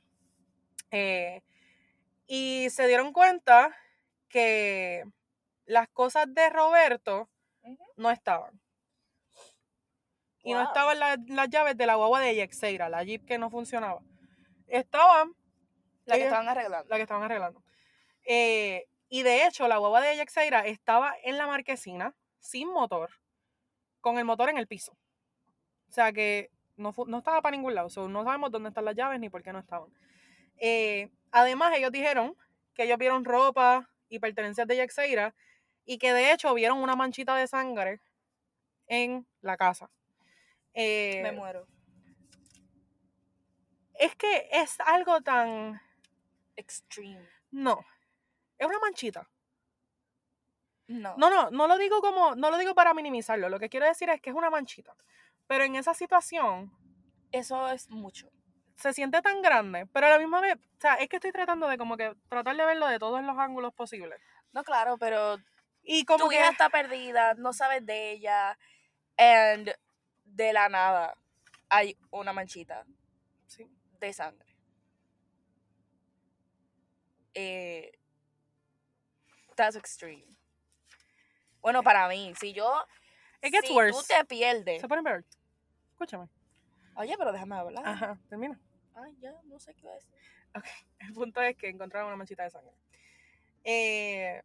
[0.91, 1.41] eh,
[2.27, 3.75] y se dieron cuenta
[4.29, 5.03] que
[5.65, 7.29] las cosas de Roberto
[7.97, 8.62] no estaban.
[10.43, 13.49] Y no estaban la- las llaves de la guagua de Yexeira, la Jeep que no
[13.49, 14.01] funcionaba.
[14.67, 15.34] Estaban
[16.06, 16.89] La que estaban arreglando.
[16.89, 17.63] la que estaban arreglando.
[18.25, 23.10] Eh, y de hecho, la guagua de Yexeira estaba en la marquesina, sin motor,
[24.01, 24.93] con el motor en el piso.
[25.88, 27.89] O sea que no, no estaba para ningún lado.
[27.89, 29.89] so, no sabemos dónde están las llaves ni por qué no estaban.
[30.58, 32.36] Eh, además, ellos dijeron
[32.73, 35.36] que ellos vieron ropa y pertenencias de Yexeira
[35.86, 38.01] y que de hecho vieron una manchita de sangre
[38.88, 39.89] en la casa.
[40.73, 41.67] Eh, Me muero.
[43.95, 45.79] es que es algo tan...
[46.55, 47.27] Extreme.
[47.51, 47.83] No,
[48.57, 49.27] es una manchita.
[50.88, 51.15] No.
[51.17, 53.49] No, no, no lo digo como, no lo digo para minimizarlo.
[53.49, 54.95] Lo que quiero decir es que es una manchita.
[55.47, 56.71] Pero en esa situación
[57.31, 58.29] Eso es mucho.
[58.75, 61.67] se siente tan grande, pero a la misma vez, o sea, es que estoy tratando
[61.67, 64.19] de como que tratar de verlo de todos los ángulos posibles.
[64.51, 65.38] No, claro, pero
[65.81, 68.57] Y como tu que hija está perdida, no sabes de ella,
[69.17, 69.73] and
[70.36, 71.17] de la nada
[71.69, 72.86] hay una manchita
[73.48, 73.67] Sí.
[74.00, 74.56] de sangre.
[77.36, 77.91] Eh,
[79.56, 80.26] that's extreme.
[81.62, 82.86] Bueno, para mí, si yo.
[83.41, 83.93] It gets si worse.
[84.00, 84.82] tú te pierdes.
[84.82, 85.24] se pone peor.
[85.91, 86.28] Escúchame.
[86.96, 87.86] Oye, pero déjame hablar.
[87.88, 88.60] Ajá, termina.
[88.96, 90.13] Ay, ya, no sé qué iba a decir.
[90.56, 90.65] Ok,
[91.00, 92.74] el punto es que encontraron una manchita de sangre.
[93.63, 94.43] Eh,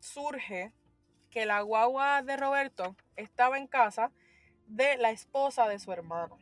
[0.00, 0.72] surge
[1.30, 4.10] que la guagua de Roberto estaba en casa
[4.66, 6.38] de la esposa de su hermano.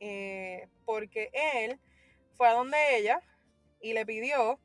[0.00, 1.80] Eh, porque él
[2.34, 3.20] fue a donde ella
[3.80, 4.58] y le pidió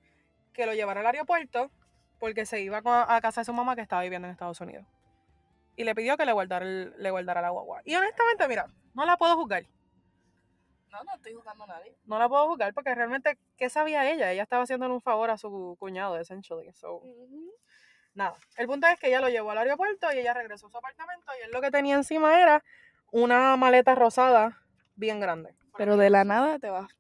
[0.54, 1.72] que lo llevara al aeropuerto
[2.20, 4.86] porque se iba a casa de su mamá que estaba viviendo en Estados Unidos.
[5.76, 7.82] Y le pidió que le guardara, el- le guardara la guagua.
[7.86, 9.64] Y honestamente, mira, no la puedo juzgar.
[10.92, 11.96] No, no estoy jugando a nadie.
[12.06, 14.32] No la puedo juzgar porque realmente, ¿qué sabía ella?
[14.32, 16.72] Ella estaba haciéndole un favor a su cuñado, essentially.
[16.74, 17.02] So,
[18.14, 18.38] nada.
[18.58, 21.32] El punto es que ella lo llevó al aeropuerto y ella regresó a su apartamento
[21.40, 22.64] y él lo que tenía encima era
[23.12, 24.62] una maleta rosada
[24.96, 25.54] bien grande.
[25.78, 26.92] Pero de la nada te vas.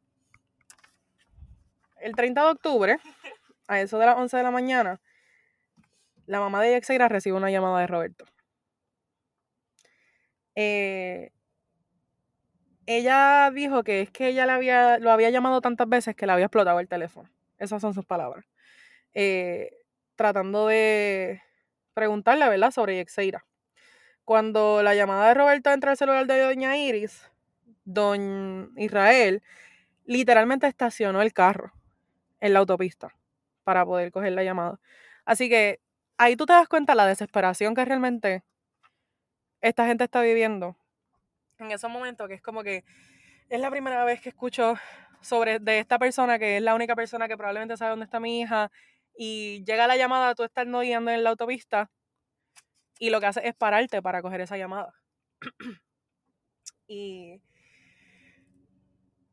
[1.97, 2.99] El 30 de octubre,
[3.67, 4.99] a eso de las 11 de la mañana,
[6.25, 8.25] la mamá de Yexeira recibe una llamada de Roberto.
[10.55, 11.31] Eh,
[12.85, 16.33] ella dijo que es que ella le había, lo había llamado tantas veces que le
[16.33, 17.29] había explotado el teléfono.
[17.57, 18.45] Esas son sus palabras.
[19.13, 19.80] Eh,
[20.21, 21.41] tratando de
[21.95, 23.43] preguntarle, ¿verdad?, sobre Yexeira.
[24.23, 27.27] Cuando la llamada de Roberto entra al celular de Doña Iris,
[27.85, 29.41] Don Israel
[30.05, 31.73] literalmente estacionó el carro
[32.39, 33.15] en la autopista
[33.63, 34.79] para poder coger la llamada.
[35.25, 35.79] Así que
[36.19, 38.43] ahí tú te das cuenta la desesperación que realmente
[39.59, 40.77] esta gente está viviendo
[41.57, 42.83] en esos momentos, que es como que
[43.49, 44.75] es la primera vez que escucho
[45.21, 48.41] sobre de esta persona, que es la única persona que probablemente sabe dónde está mi
[48.41, 48.71] hija,
[49.23, 51.91] y llega la llamada, tú estás no guiando en la autopista,
[52.97, 54.95] y lo que hace es pararte para coger esa llamada.
[56.87, 57.39] y...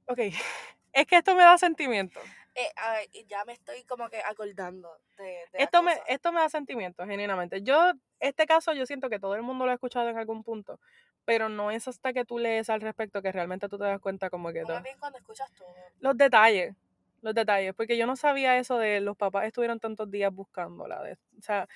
[0.06, 0.18] Ok,
[0.92, 2.20] es que esto me da sentimiento.
[2.54, 6.04] Eh, ya me estoy como que acordando de, de Esto me, cosa.
[6.08, 7.62] esto me da sentimiento, genuinamente.
[7.62, 10.80] Yo, este caso, yo siento que todo el mundo lo ha escuchado en algún punto,
[11.24, 14.28] pero no es hasta que tú lees al respecto que realmente tú te das cuenta
[14.28, 15.68] como que más bien cuando escuchas todo.
[16.00, 16.74] los detalles,
[17.20, 21.02] los detalles, porque yo no sabía eso de los papás estuvieron tantos días buscándola.
[21.02, 21.68] De, o sea,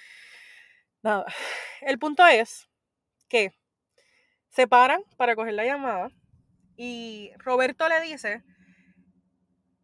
[1.02, 1.26] nada.
[1.80, 2.68] El punto es
[3.28, 3.52] que
[4.48, 6.10] se paran para coger la llamada
[6.76, 8.42] y Roberto le dice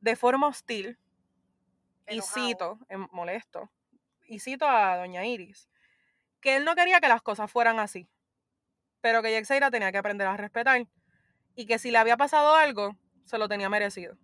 [0.01, 0.99] de forma hostil
[2.09, 3.71] y cito, em, molesto,
[4.27, 5.69] y cito a doña Iris,
[6.41, 8.09] que él no quería que las cosas fueran así,
[9.01, 10.87] pero que Yexeira tenía que aprender a respetar
[11.55, 14.17] y que si le había pasado algo, se lo tenía merecido.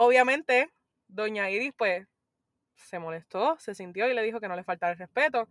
[0.00, 0.70] Obviamente,
[1.08, 2.06] doña Iris pues
[2.76, 5.48] se molestó, se sintió y le dijo que no le faltara el respeto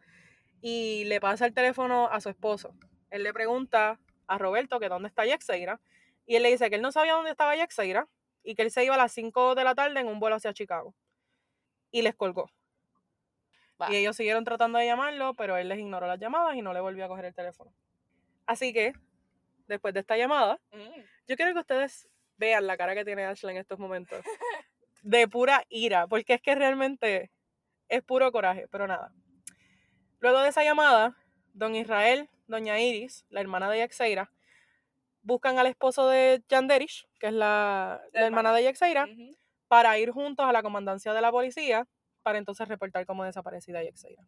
[0.61, 2.73] y le pasa el teléfono a su esposo.
[3.09, 5.81] Él le pregunta a Roberto que dónde está Yexeira
[6.25, 8.07] y él le dice que él no sabía dónde estaba Yexeira
[8.41, 10.53] y que él se iba a las 5 de la tarde en un vuelo hacia
[10.53, 10.95] Chicago.
[11.91, 12.49] Y les colgó.
[13.89, 16.79] Y ellos siguieron tratando de llamarlo, pero él les ignoró las llamadas y no le
[16.79, 17.73] volvió a coger el teléfono.
[18.45, 18.93] Así que,
[19.67, 21.01] después de esta llamada, Mm.
[21.27, 22.07] yo quiero que ustedes
[22.37, 24.23] vean la cara que tiene Ashley en estos momentos.
[25.01, 27.31] De pura ira, porque es que realmente
[27.87, 29.11] es puro coraje, pero nada.
[30.19, 31.15] Luego de esa llamada,
[31.53, 34.31] don Israel, doña Iris, la hermana de Yaxeira,
[35.21, 39.07] buscan al esposo de Yanderish, que es la, la hermana de Yaxeira,
[39.67, 41.87] para ir juntos a la comandancia de la policía
[42.23, 44.23] para entonces reportar como desaparecida Yaxeira.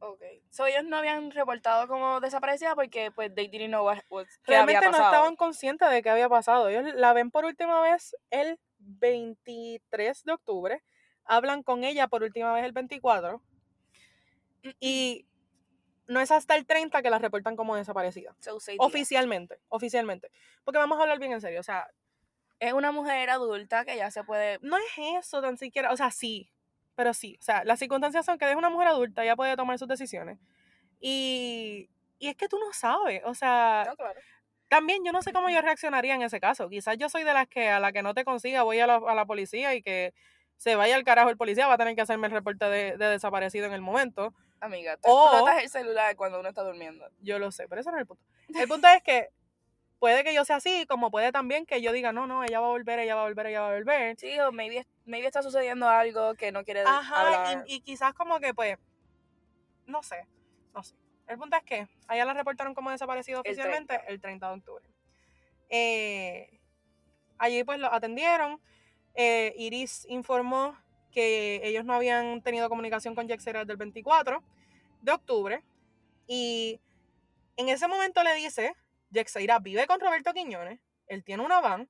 [0.00, 0.22] Ok.
[0.50, 4.56] So ellos no habían reportado como desaparecida porque pues they didn't know what, what- qué
[4.56, 6.68] había Realmente no estaban conscientes de qué había pasado.
[6.68, 10.82] Ellos la ven por última vez el 23 de octubre,
[11.24, 13.42] hablan con ella por última vez el 24
[14.80, 15.26] y
[16.06, 18.34] no es hasta el 30 que la reportan como desaparecida.
[18.40, 18.78] So, días.
[18.78, 20.30] Oficialmente, oficialmente.
[20.64, 21.88] Porque vamos a hablar bien en serio, o sea,
[22.58, 24.58] Es una mujer adulta que ya se puede...
[24.60, 26.50] no es eso tan siquiera, o sea, sí,
[27.00, 29.78] pero sí, o sea, las circunstancias son que es una mujer adulta, ella puede tomar
[29.78, 30.38] sus decisiones.
[31.00, 34.20] Y, y es que tú no sabes, o sea, No, claro.
[34.68, 36.68] también yo no sé cómo yo reaccionaría en ese caso.
[36.68, 38.96] Quizás yo soy de las que a la que no te consiga voy a la,
[38.96, 40.12] a la policía y que
[40.58, 43.06] se vaya al carajo el policía va a tener que hacerme el reporte de, de
[43.06, 44.34] desaparecido en el momento.
[44.60, 47.08] Amiga, tú O- explotas el celular cuando uno está durmiendo.
[47.22, 48.22] Yo lo sé, pero ese no es el punto.
[48.54, 49.28] El punto es que
[50.00, 52.66] puede que yo sea así, como puede también que yo diga, no, no, ella va
[52.66, 54.18] a volver, ella va a volver, ella va a volver.
[54.18, 57.64] Sí, o maybe, maybe está sucediendo algo que no quiere Ajá, hablar.
[57.68, 58.78] y, y quizás como que pues,
[59.86, 60.26] no sé,
[60.74, 60.96] no sé.
[61.28, 64.12] El punto es que allá la reportaron como desaparecido oficialmente 30.
[64.12, 64.84] el 30 de octubre.
[65.68, 66.60] Eh,
[67.38, 68.60] allí pues lo atendieron.
[69.14, 70.76] Eh, Iris informó
[71.12, 74.42] que ellos no habían tenido comunicación con Jaxera desde el 24
[75.02, 75.62] de octubre.
[76.26, 76.80] Y
[77.56, 78.74] en ese momento le dice,
[79.10, 81.88] Jaxeira vive con Roberto Quiñones, él tiene una van,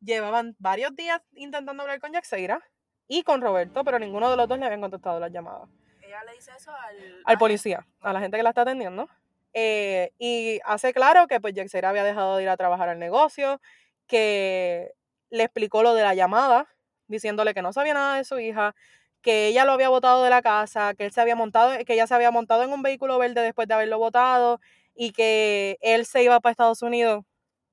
[0.00, 2.62] llevaban varios días intentando hablar con Jaxeira
[3.08, 5.68] y con Roberto, pero ninguno de los dos le habían contestado las llamadas
[6.02, 7.22] Ella le dice eso al...
[7.24, 9.08] al policía, a la gente que la está atendiendo.
[9.52, 13.60] Eh, y hace claro que pues Jaxeira había dejado de ir a trabajar al negocio,
[14.06, 14.92] que
[15.30, 16.68] le explicó lo de la llamada,
[17.06, 18.74] diciéndole que no sabía nada de su hija,
[19.22, 22.06] que ella lo había botado de la casa, que él se había montado, que ella
[22.06, 24.60] se había montado en un vehículo verde después de haberlo botado
[24.94, 27.24] y que él se iba para Estados Unidos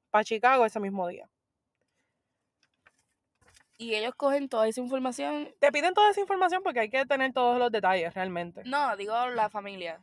[0.10, 1.30] para Chicago ese mismo día.
[3.78, 5.54] Y ellos cogen toda esa información.
[5.60, 8.62] Te piden toda esa información porque hay que tener todos los detalles realmente.
[8.66, 10.00] No, digo la familia,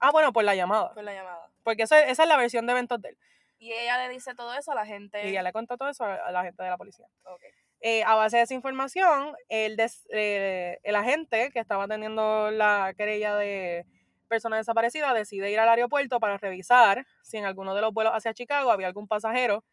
[0.00, 0.94] Ah, bueno, por la llamada.
[0.94, 1.50] por la llamada.
[1.62, 3.18] Porque eso, esa es la versión de eventos de él.
[3.58, 5.28] Y ella le dice todo eso a la gente.
[5.28, 7.06] Y ya le contó todo eso a, la gente de la policía.
[7.24, 7.42] Ok.
[7.80, 12.94] Eh, a base de esa información, el, des- eh, el agente que estaba atendiendo la
[12.96, 13.84] querella de
[14.28, 18.32] personas desaparecidas decide ir al aeropuerto para revisar si en alguno de los vuelos hacia
[18.34, 19.64] Chicago había algún pasajero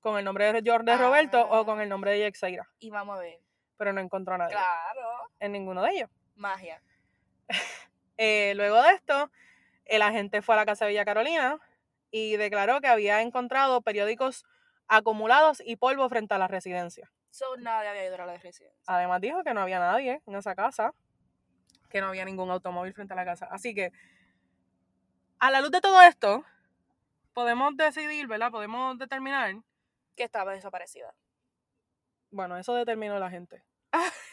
[0.00, 1.82] con el nombre de George de Roberto o con Ah.
[1.82, 3.40] el nombre de Yexeira, Y vamos a ver.
[3.76, 5.08] pero no encontró a nadie Claro.
[5.38, 6.10] en ninguno de ellos.
[6.34, 6.82] Magia.
[8.22, 9.30] Eh, luego de esto,
[9.86, 11.58] el agente fue a la casa de Villa Carolina
[12.10, 14.44] y declaró que había encontrado periódicos
[14.88, 17.10] acumulados y polvo frente a la residencia.
[17.30, 18.78] So, nadie había ido a la residencia.
[18.86, 20.92] Además dijo que no había nadie en esa casa,
[21.90, 23.48] que no había ningún automóvil frente a la casa.
[23.50, 23.92] Así que,
[25.38, 26.44] a la luz de todo esto,
[27.34, 28.50] podemos decidir, ¿verdad?
[28.50, 29.54] Podemos determinar,
[30.16, 31.14] Que estaba desaparecida.
[32.30, 33.62] bueno, eso determinó la gente.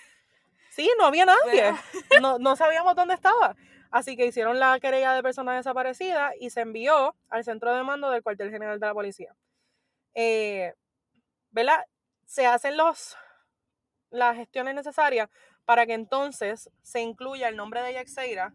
[0.69, 1.73] Sí, no había nadie.
[2.21, 3.55] No, no sabíamos dónde estaba.
[3.89, 8.11] Así que hicieron la querella de personas desaparecidas y se envió al centro de mando
[8.11, 9.35] del cuartel general de la policía.
[10.13, 10.75] Eh,
[11.49, 11.83] ¿Verdad?
[12.25, 13.17] Se hacen los,
[14.11, 15.29] las gestiones necesarias
[15.67, 18.53] para que entonces se incluya el nombre de Yaxeira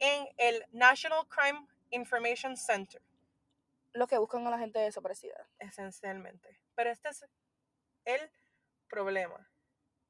[0.00, 3.00] en el National Crime Information Center,
[3.92, 5.48] Los que buscan a la gente desaparecida.
[5.60, 6.60] esencialmente.
[6.74, 7.24] Pero este es
[8.04, 8.20] el
[8.88, 9.48] problema.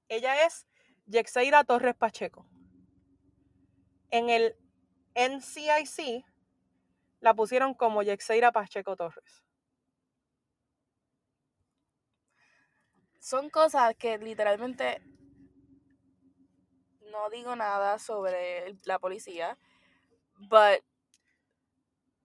[0.08, 0.66] Ella es
[1.04, 2.48] Yexeira Torres Pacheco.
[4.10, 4.56] En el
[5.14, 6.24] NCIC
[7.20, 9.44] la pusieron como Yexeira Pacheco Torres.
[13.18, 15.02] Son cosas que literalmente
[17.18, 19.56] no digo nada sobre la policía,
[20.36, 20.82] but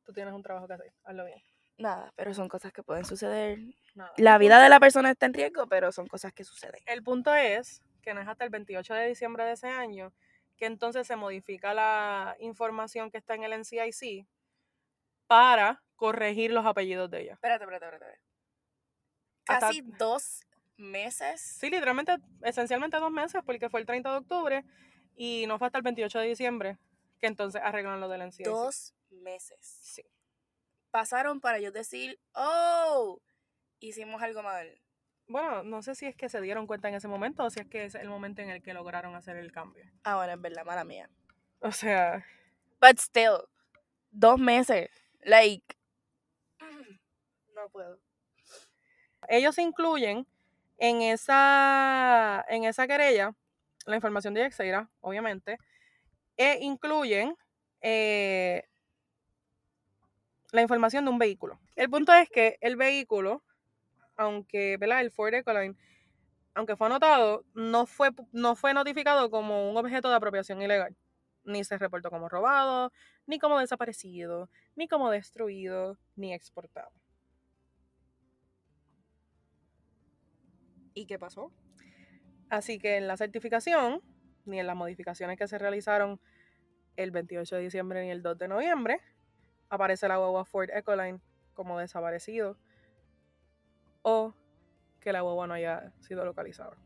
[0.06, 1.42] Tú tienes un trabajo que hacer, hazlo bien.
[1.78, 3.58] nada, pero son cosas que pueden suceder.
[3.96, 4.12] Nada.
[4.18, 6.82] La vida de la persona está en riesgo, pero son cosas que suceden.
[6.86, 10.14] El punto es que no es hasta el 28 de diciembre de ese año
[10.58, 14.28] que entonces se modifica la información que está en el NCIC
[15.26, 17.34] para corregir los apellidos de ella.
[17.34, 18.20] Espérate, espérate, espérate.
[19.48, 20.42] Hasta- Casi dos
[20.78, 21.42] meses.
[21.42, 24.66] Sí, literalmente, esencialmente dos meses, porque fue el 30 de octubre
[25.16, 26.78] y no fue hasta el 28 de diciembre
[27.20, 28.46] que entonces arreglan lo del NCIC.
[28.46, 29.60] Dos meses.
[29.62, 30.04] Sí.
[30.92, 33.22] Pasaron para yo decir, oh,
[33.80, 34.80] hicimos algo mal.
[35.28, 37.68] Bueno, no sé si es que se dieron cuenta en ese momento o si es
[37.68, 39.86] que es el momento en el que lograron hacer el cambio.
[40.04, 41.10] Ah, bueno, es verdad, mala mía.
[41.60, 42.26] O sea,
[42.84, 43.48] But still,
[44.12, 44.90] dos meses.
[45.24, 45.64] Like,
[47.56, 47.98] no puedo.
[49.30, 50.28] ellos incluyen
[50.84, 53.34] en esa, en esa querella
[53.86, 55.58] la información de Yexeira, obviamente,
[56.36, 57.38] e incluyen
[57.80, 58.64] eh,
[60.52, 61.58] la información de un vehículo.
[61.78, 63.44] El punto es que el vehículo,
[64.18, 65.00] aunque ¿verdad?
[65.00, 65.78] el Ford Ecoline,
[66.54, 70.98] aunque fue anotado, no fue, no fue notificado como un objeto de apropiación ilegal.
[71.46, 72.92] Ni se reportó como robado,
[73.26, 76.92] ni como desaparecido, ni como destruido, ni exportado.
[80.94, 81.52] ¿Y qué pasó?
[82.50, 84.02] Así que en la certificación,
[84.46, 86.20] ni en las modificaciones que se realizaron
[86.96, 89.02] el 28 de diciembre ni el 2 de noviembre,
[89.70, 91.20] aparece la guagua Ford Ecoline
[91.54, 92.58] como desaparecido
[94.04, 94.34] o
[95.00, 96.78] que la guagua no haya sido localizada.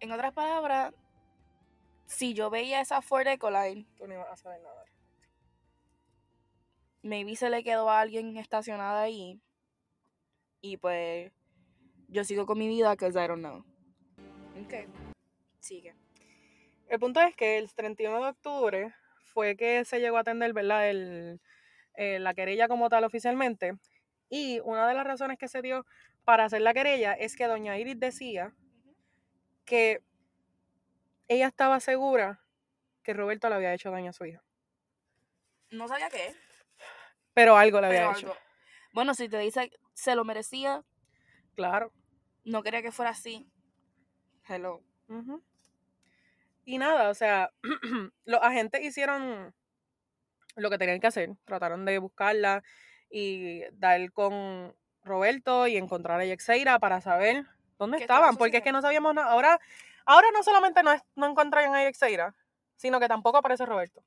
[0.00, 0.94] En otras palabras,
[2.06, 4.84] si yo veía esa Ford Ecoline, Tú no ibas a saber nada.
[7.02, 9.40] maybe se le quedó a alguien estacionada ahí.
[10.60, 11.32] Y pues
[12.08, 13.64] yo sigo con mi vida, because I don't know.
[14.64, 14.88] Ok.
[15.60, 15.94] Sigue.
[16.88, 18.94] El punto es que el 31 de octubre
[19.32, 20.88] fue que se llegó a atender, ¿verdad?
[20.88, 21.40] El,
[21.94, 23.74] eh, la querella como tal oficialmente.
[24.30, 25.86] Y una de las razones que se dio
[26.24, 28.54] para hacer la querella es que doña Iris decía
[29.64, 30.00] que
[31.28, 32.40] ella estaba segura
[33.02, 34.42] que Roberto le había hecho daño a su hija.
[35.70, 36.34] No sabía qué.
[37.34, 38.34] Pero algo le había hecho.
[38.92, 40.84] Bueno, si te dice se lo merecía,
[41.58, 41.92] Claro.
[42.48, 43.50] No quería que fuera así.
[44.48, 44.82] Hello.
[46.64, 47.50] Y nada, o sea,
[48.24, 49.54] los agentes hicieron
[50.56, 51.30] lo que tenían que hacer.
[51.44, 52.62] Trataron de buscarla
[53.10, 57.46] y dar con Roberto y encontrar a Yexeira para saber
[57.78, 58.36] dónde ¿Qué estaba estaban.
[58.36, 59.30] Porque es que no sabíamos nada.
[59.32, 59.58] Ahora,
[60.04, 62.34] ahora no solamente no, es- no encontraron a Yexeira,
[62.76, 64.04] sino que tampoco aparece Roberto.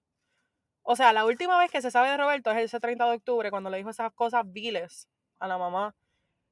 [0.84, 3.50] O sea, la última vez que se sabe de Roberto es ese 30 de octubre,
[3.52, 5.08] cuando le dijo esas cosas viles
[5.40, 5.96] a la mamá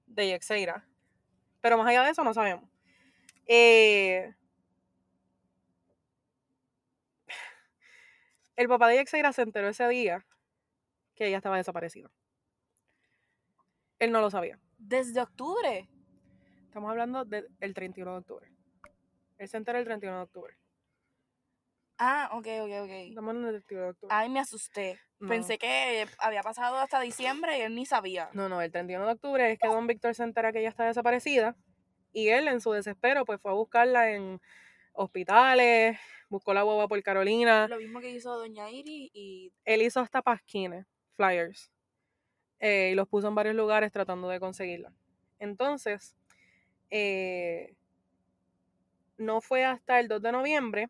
[0.05, 0.87] de Yexeira.
[1.61, 2.69] Pero más allá de eso no sabemos.
[3.47, 4.33] Eh,
[8.55, 10.25] el papá de Yexeira se enteró ese día
[11.15, 12.11] que ella estaba desaparecida.
[13.99, 14.59] Él no lo sabía.
[14.77, 15.89] Desde octubre.
[16.65, 18.51] Estamos hablando del 31 de octubre.
[19.37, 20.57] Él se entera el 31 de octubre.
[21.97, 22.89] Ah, ok, ok, ok.
[22.89, 24.15] Estamos hablando del 31 de octubre.
[24.15, 24.99] Ay, me asusté.
[25.19, 25.29] No.
[25.29, 28.29] Pensé que había pasado hasta diciembre y él ni sabía.
[28.33, 30.85] No, no, el 31 de octubre es que don Víctor se entera que ella está
[30.85, 31.57] desaparecida
[32.13, 34.39] y él en su desespero pues fue a buscarla en
[34.93, 35.99] hospitales,
[36.29, 40.21] buscó la guagua por Carolina, Lo mismo que hizo Doña Iri y él hizo hasta
[40.21, 41.71] pasquines, flyers,
[42.59, 44.93] eh, y los puso en varios lugares tratando de conseguirla.
[45.39, 46.15] Entonces,
[46.89, 47.75] eh,
[49.17, 50.89] no fue hasta el 2 de noviembre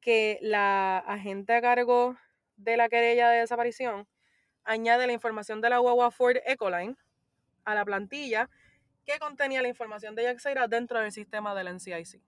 [0.00, 2.16] que la agente a cargo
[2.56, 4.08] de la querella de desaparición
[4.64, 6.96] añade la información de la guagua Ford Ecoline
[7.64, 8.50] a la plantilla
[9.04, 12.20] que contenía la información de Yaxeira dentro del sistema del NCIC.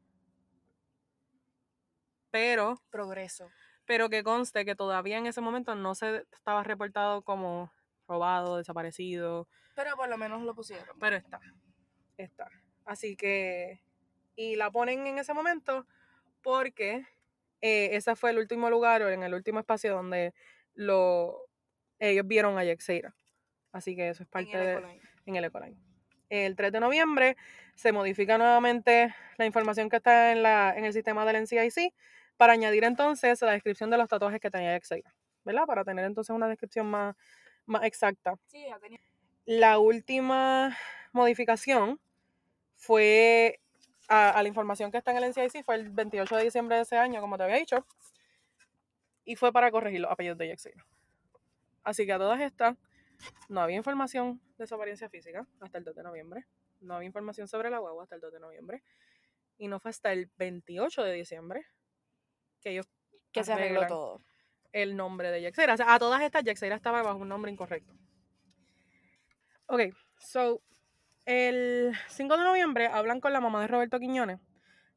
[2.30, 3.50] Pero, progreso.
[3.84, 7.72] pero que conste que todavía en ese momento no se estaba reportado como
[8.06, 10.96] robado, desaparecido, Pero por lo menos lo pusieron.
[10.98, 11.40] pero está,
[12.16, 12.48] está.
[12.84, 13.82] Así que,
[14.36, 15.86] y la ponen en ese momento
[16.42, 17.04] porque
[17.60, 20.32] eh, ese fue el último lugar o en el último espacio donde
[20.74, 21.48] lo,
[21.98, 23.14] ellos vieron a Yaxeira.
[23.72, 25.76] Así que eso es en parte el de, en el Ecoline.
[26.30, 27.36] El 3 de noviembre
[27.74, 31.94] se modifica nuevamente la información que está en, la, en el sistema del NCIC
[32.36, 35.64] para añadir entonces la descripción de los tatuajes que tenía Yaxeira, ¿verdad?
[35.66, 37.16] Para tener entonces una descripción más,
[37.66, 38.34] más exacta.
[38.46, 39.00] Sí, ya tenía.
[39.44, 40.76] La última
[41.12, 41.98] modificación
[42.76, 43.60] fue
[44.08, 46.82] a, a la información que está en el NCIC, fue el 28 de diciembre de
[46.82, 47.86] ese año, como te había dicho,
[49.24, 50.84] y fue para corregir los apellidos de Yaxeira.
[51.84, 52.76] Así que a todas estas,
[53.48, 56.46] no había información de su apariencia física hasta el 2 de noviembre,
[56.80, 58.82] no había información sobre la guagua hasta el 2 de noviembre,
[59.58, 61.66] y no fue hasta el 28 de diciembre
[62.60, 62.86] que ellos
[63.32, 64.22] Que se arregló todo.
[64.72, 65.74] el nombre de Yaxeira.
[65.74, 67.92] O sea, a todas estas, Yaxeira estaba bajo un nombre incorrecto.
[69.66, 69.80] Ok,
[70.18, 70.62] so,
[71.28, 74.40] el 5 de noviembre hablan con la mamá de Roberto Quiñones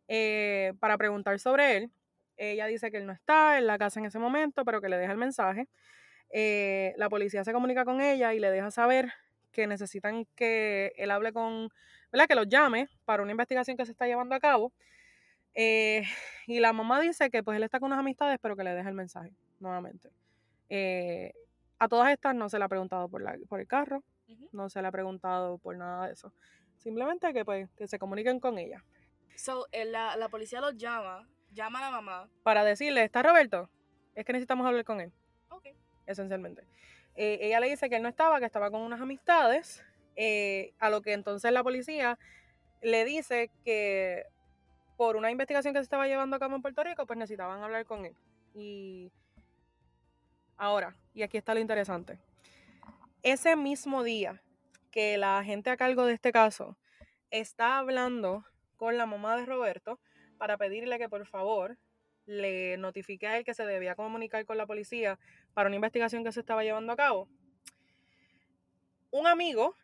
[0.08, 1.92] eh, para preguntar sobre él.
[2.38, 4.98] Ella dice que él no está en la casa en ese momento, pero que le
[4.98, 5.68] deja el mensaje.
[6.30, 9.12] Eh, la policía se comunica con ella y le deja saber
[9.52, 11.68] que necesitan que él hable con,
[12.14, 12.28] ¿verdad?
[12.30, 14.72] Que los llame para una investigación que se está llevando a cabo.
[15.54, 16.04] Eh,
[16.48, 18.88] y la mamá dice que pues él está con unas amistades, pero que le deja
[18.88, 20.10] el mensaje nuevamente.
[21.78, 23.22] A todas estas no se le ha preguntado por
[23.60, 24.02] el carro,
[24.52, 26.34] No se le ha preguntado por nada de eso.
[26.78, 28.84] Simplemente que pues que se comuniquen con ella.
[29.36, 32.30] So, eh, la, la policía los llama, llama a la mamá.
[32.44, 33.70] Para decirle, ¿está Roberto?
[34.16, 35.12] Es que necesitamos hablar con él.
[35.50, 35.68] Ok.
[36.06, 36.66] esencialmente.
[37.16, 39.84] Eh, ella le dice que él no estaba, que estaba con unas amistades,
[40.16, 42.18] eh, a lo que entonces la policía
[42.82, 44.26] le dice que
[44.98, 47.86] por una investigación que se estaba llevando a cabo en Puerto Rico, pues necesitaban hablar
[47.86, 48.16] con él.
[48.54, 49.12] Y
[50.58, 52.20] ahora, y aquí está lo interesante,
[53.24, 54.42] ese mismo día
[54.92, 56.78] que la gente a cargo de este caso
[57.30, 58.46] está hablando
[58.78, 60.00] con la mamá de Roberto
[60.38, 61.78] para pedirle que por favor
[62.26, 65.20] le notifique a él que se debía comunicar con la policía
[65.54, 67.30] para una investigación que se estaba llevando a cabo.
[69.12, 69.76] Un amigo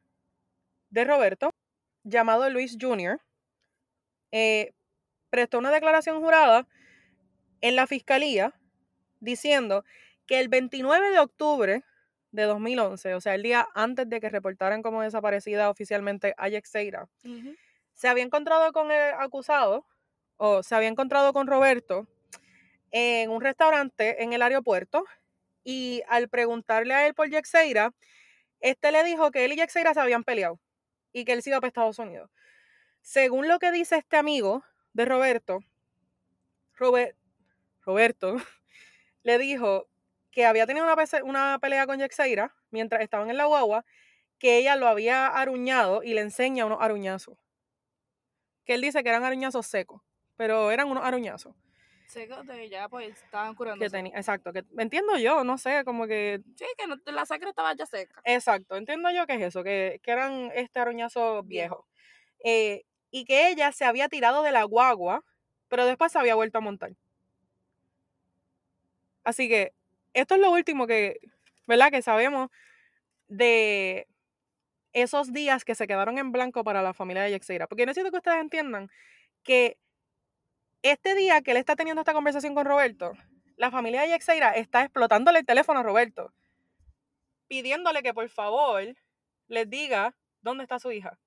[0.90, 1.52] de Roberto,
[2.04, 3.20] llamado Luis Jr.,
[4.32, 4.74] eh,
[5.30, 6.68] prestó una declaración jurada
[7.62, 8.54] en la fiscalía
[9.20, 9.84] diciendo
[10.26, 11.84] que el 29 de octubre
[12.32, 17.08] de 2011, o sea, el día antes de que reportaran como desaparecida oficialmente a Yexeira,
[17.24, 17.56] Ujú.
[17.94, 19.86] se había encontrado con el acusado,
[20.38, 22.08] o se había encontrado con Roberto
[22.92, 25.04] en un restaurante en el aeropuerto
[25.64, 27.94] y al preguntarle a él por Yexeira,
[28.60, 30.60] este le dijo que él y Yexeira se habían peleado
[31.12, 32.30] y que él se iba para Estados Unidos.
[33.02, 34.64] Según lo que dice este amigo
[34.94, 35.60] de Roberto,
[36.76, 37.16] Robe-
[37.82, 38.36] Roberto
[39.24, 39.88] le dijo
[40.38, 43.84] que había tenido una, pese- una pelea con Yexeira mientras estaban en la guagua,
[44.38, 47.40] que ella lo había aruñado y le enseña unos aruñazos.
[48.64, 50.04] Que él dice que eran aruñazos secos,
[50.36, 51.56] pero eran unos aruñazos.
[52.06, 53.84] Secos de ya, pues estaban curando.
[53.84, 57.88] Exacto, que entiendo yo, no sé, como que Sí, que no- la sangre estaba ya
[57.88, 58.22] seca.
[58.24, 61.88] Exacto, entiendo yo que es eso, que, que eran este aruñazo viejo.
[61.88, 61.88] Viejo.
[62.44, 65.24] Eh, y que ella se había tirado de la guagua,
[65.68, 66.92] pero después se había vuelto a montar.
[69.24, 69.74] Así que
[70.20, 71.20] esto es lo último que,
[71.68, 71.92] ¿verdad?
[71.92, 72.50] Que sabemos
[73.28, 74.08] de
[74.94, 77.68] esos días que se quedaron en blanco para la familia de Yexeira.
[77.68, 78.90] Porque necesito que ustedes entiendan
[79.44, 79.78] que
[80.82, 83.14] este día que él está teniendo esta conversación con Roberto,
[83.58, 86.34] la familia de Yexeira está explotándole el teléfono a Roberto,
[87.48, 88.96] pidiéndole que por favor
[89.48, 91.18] les diga dónde está su hija.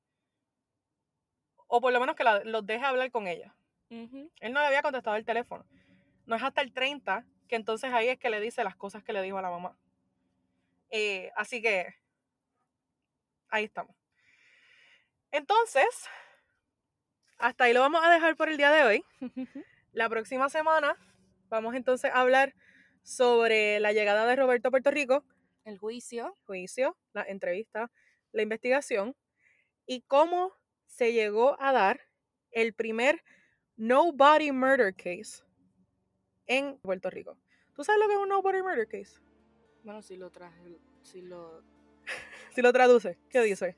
[1.67, 3.55] O por lo menos que la- los deje hablar con ella.
[4.41, 5.65] Él no le había contestado el teléfono.
[6.27, 9.13] No es hasta el 30 que entonces ahí es que le dice las cosas que
[9.13, 9.77] le dijo a la mamá.
[10.89, 11.97] Eh, así que
[13.49, 13.95] ahí estamos.
[15.33, 15.85] Entonces,
[17.39, 19.05] hasta ahí lo vamos a dejar por el día de hoy.
[19.93, 20.97] La próxima semana
[21.49, 22.55] vamos entonces a hablar
[23.03, 25.25] sobre la llegada de Roberto a Puerto Rico,
[25.65, 26.37] El juicio.
[26.47, 27.91] juicio, la entrevista,
[28.31, 29.17] la investigación
[29.87, 30.53] y cómo
[30.87, 32.01] se llegó a dar
[32.53, 33.25] el primer
[33.77, 35.43] Nobody Murder Case
[36.51, 37.39] en Puerto Rico.
[37.75, 39.21] ¿Tú sabes lo que es un Nobody Murder Case?
[39.85, 41.63] Bueno, si lo traje, si lo...
[42.55, 43.77] Si lo traduce, ¿qué dice?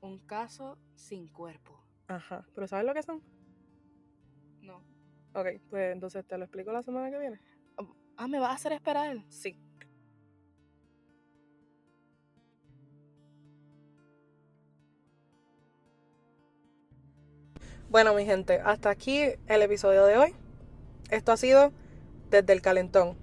[0.00, 1.80] Un caso sin cuerpo.
[2.08, 3.22] Ajá, pero ¿sabes lo que son?
[4.60, 4.84] No.
[5.32, 7.40] Ok, pues entonces te lo explico la semana que viene.
[8.16, 9.22] Ah, ¿me vas a hacer esperar?
[9.28, 9.56] Sí.
[17.88, 20.45] Bueno, mi gente, hasta aquí el episodio de hoy.
[21.10, 21.72] Esto ha sido
[22.30, 23.16] desde el calentón.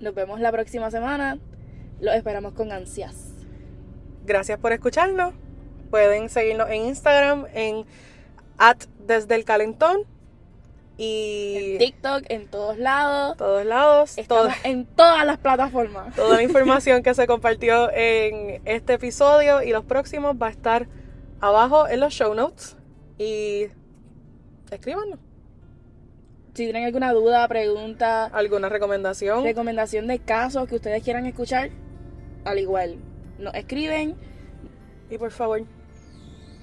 [0.00, 1.38] Nos vemos la próxima semana.
[2.00, 3.32] Los esperamos con ansias.
[4.26, 5.34] Gracias por escucharnos.
[5.90, 7.84] Pueden seguirnos en Instagram en
[8.58, 10.02] at desde el calentón
[10.96, 13.36] y En TikTok, en todos lados.
[13.36, 14.16] todos lados.
[14.64, 16.14] En todas las plataformas.
[16.14, 20.86] toda la información que se compartió en este episodio y los próximos va a estar
[21.40, 22.76] abajo en los show notes.
[23.18, 23.66] Y
[24.70, 25.18] escríbanos
[26.54, 29.42] Si tienen alguna duda, pregunta, alguna recomendación.
[29.42, 31.70] recomendación de casos que ustedes quieran escuchar,
[32.44, 32.96] al igual,
[33.40, 34.14] nos escriben.
[35.10, 35.62] Y por favor,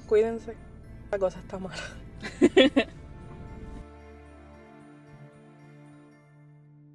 [0.08, 0.56] cuídense.
[1.12, 1.76] La cosa está mala.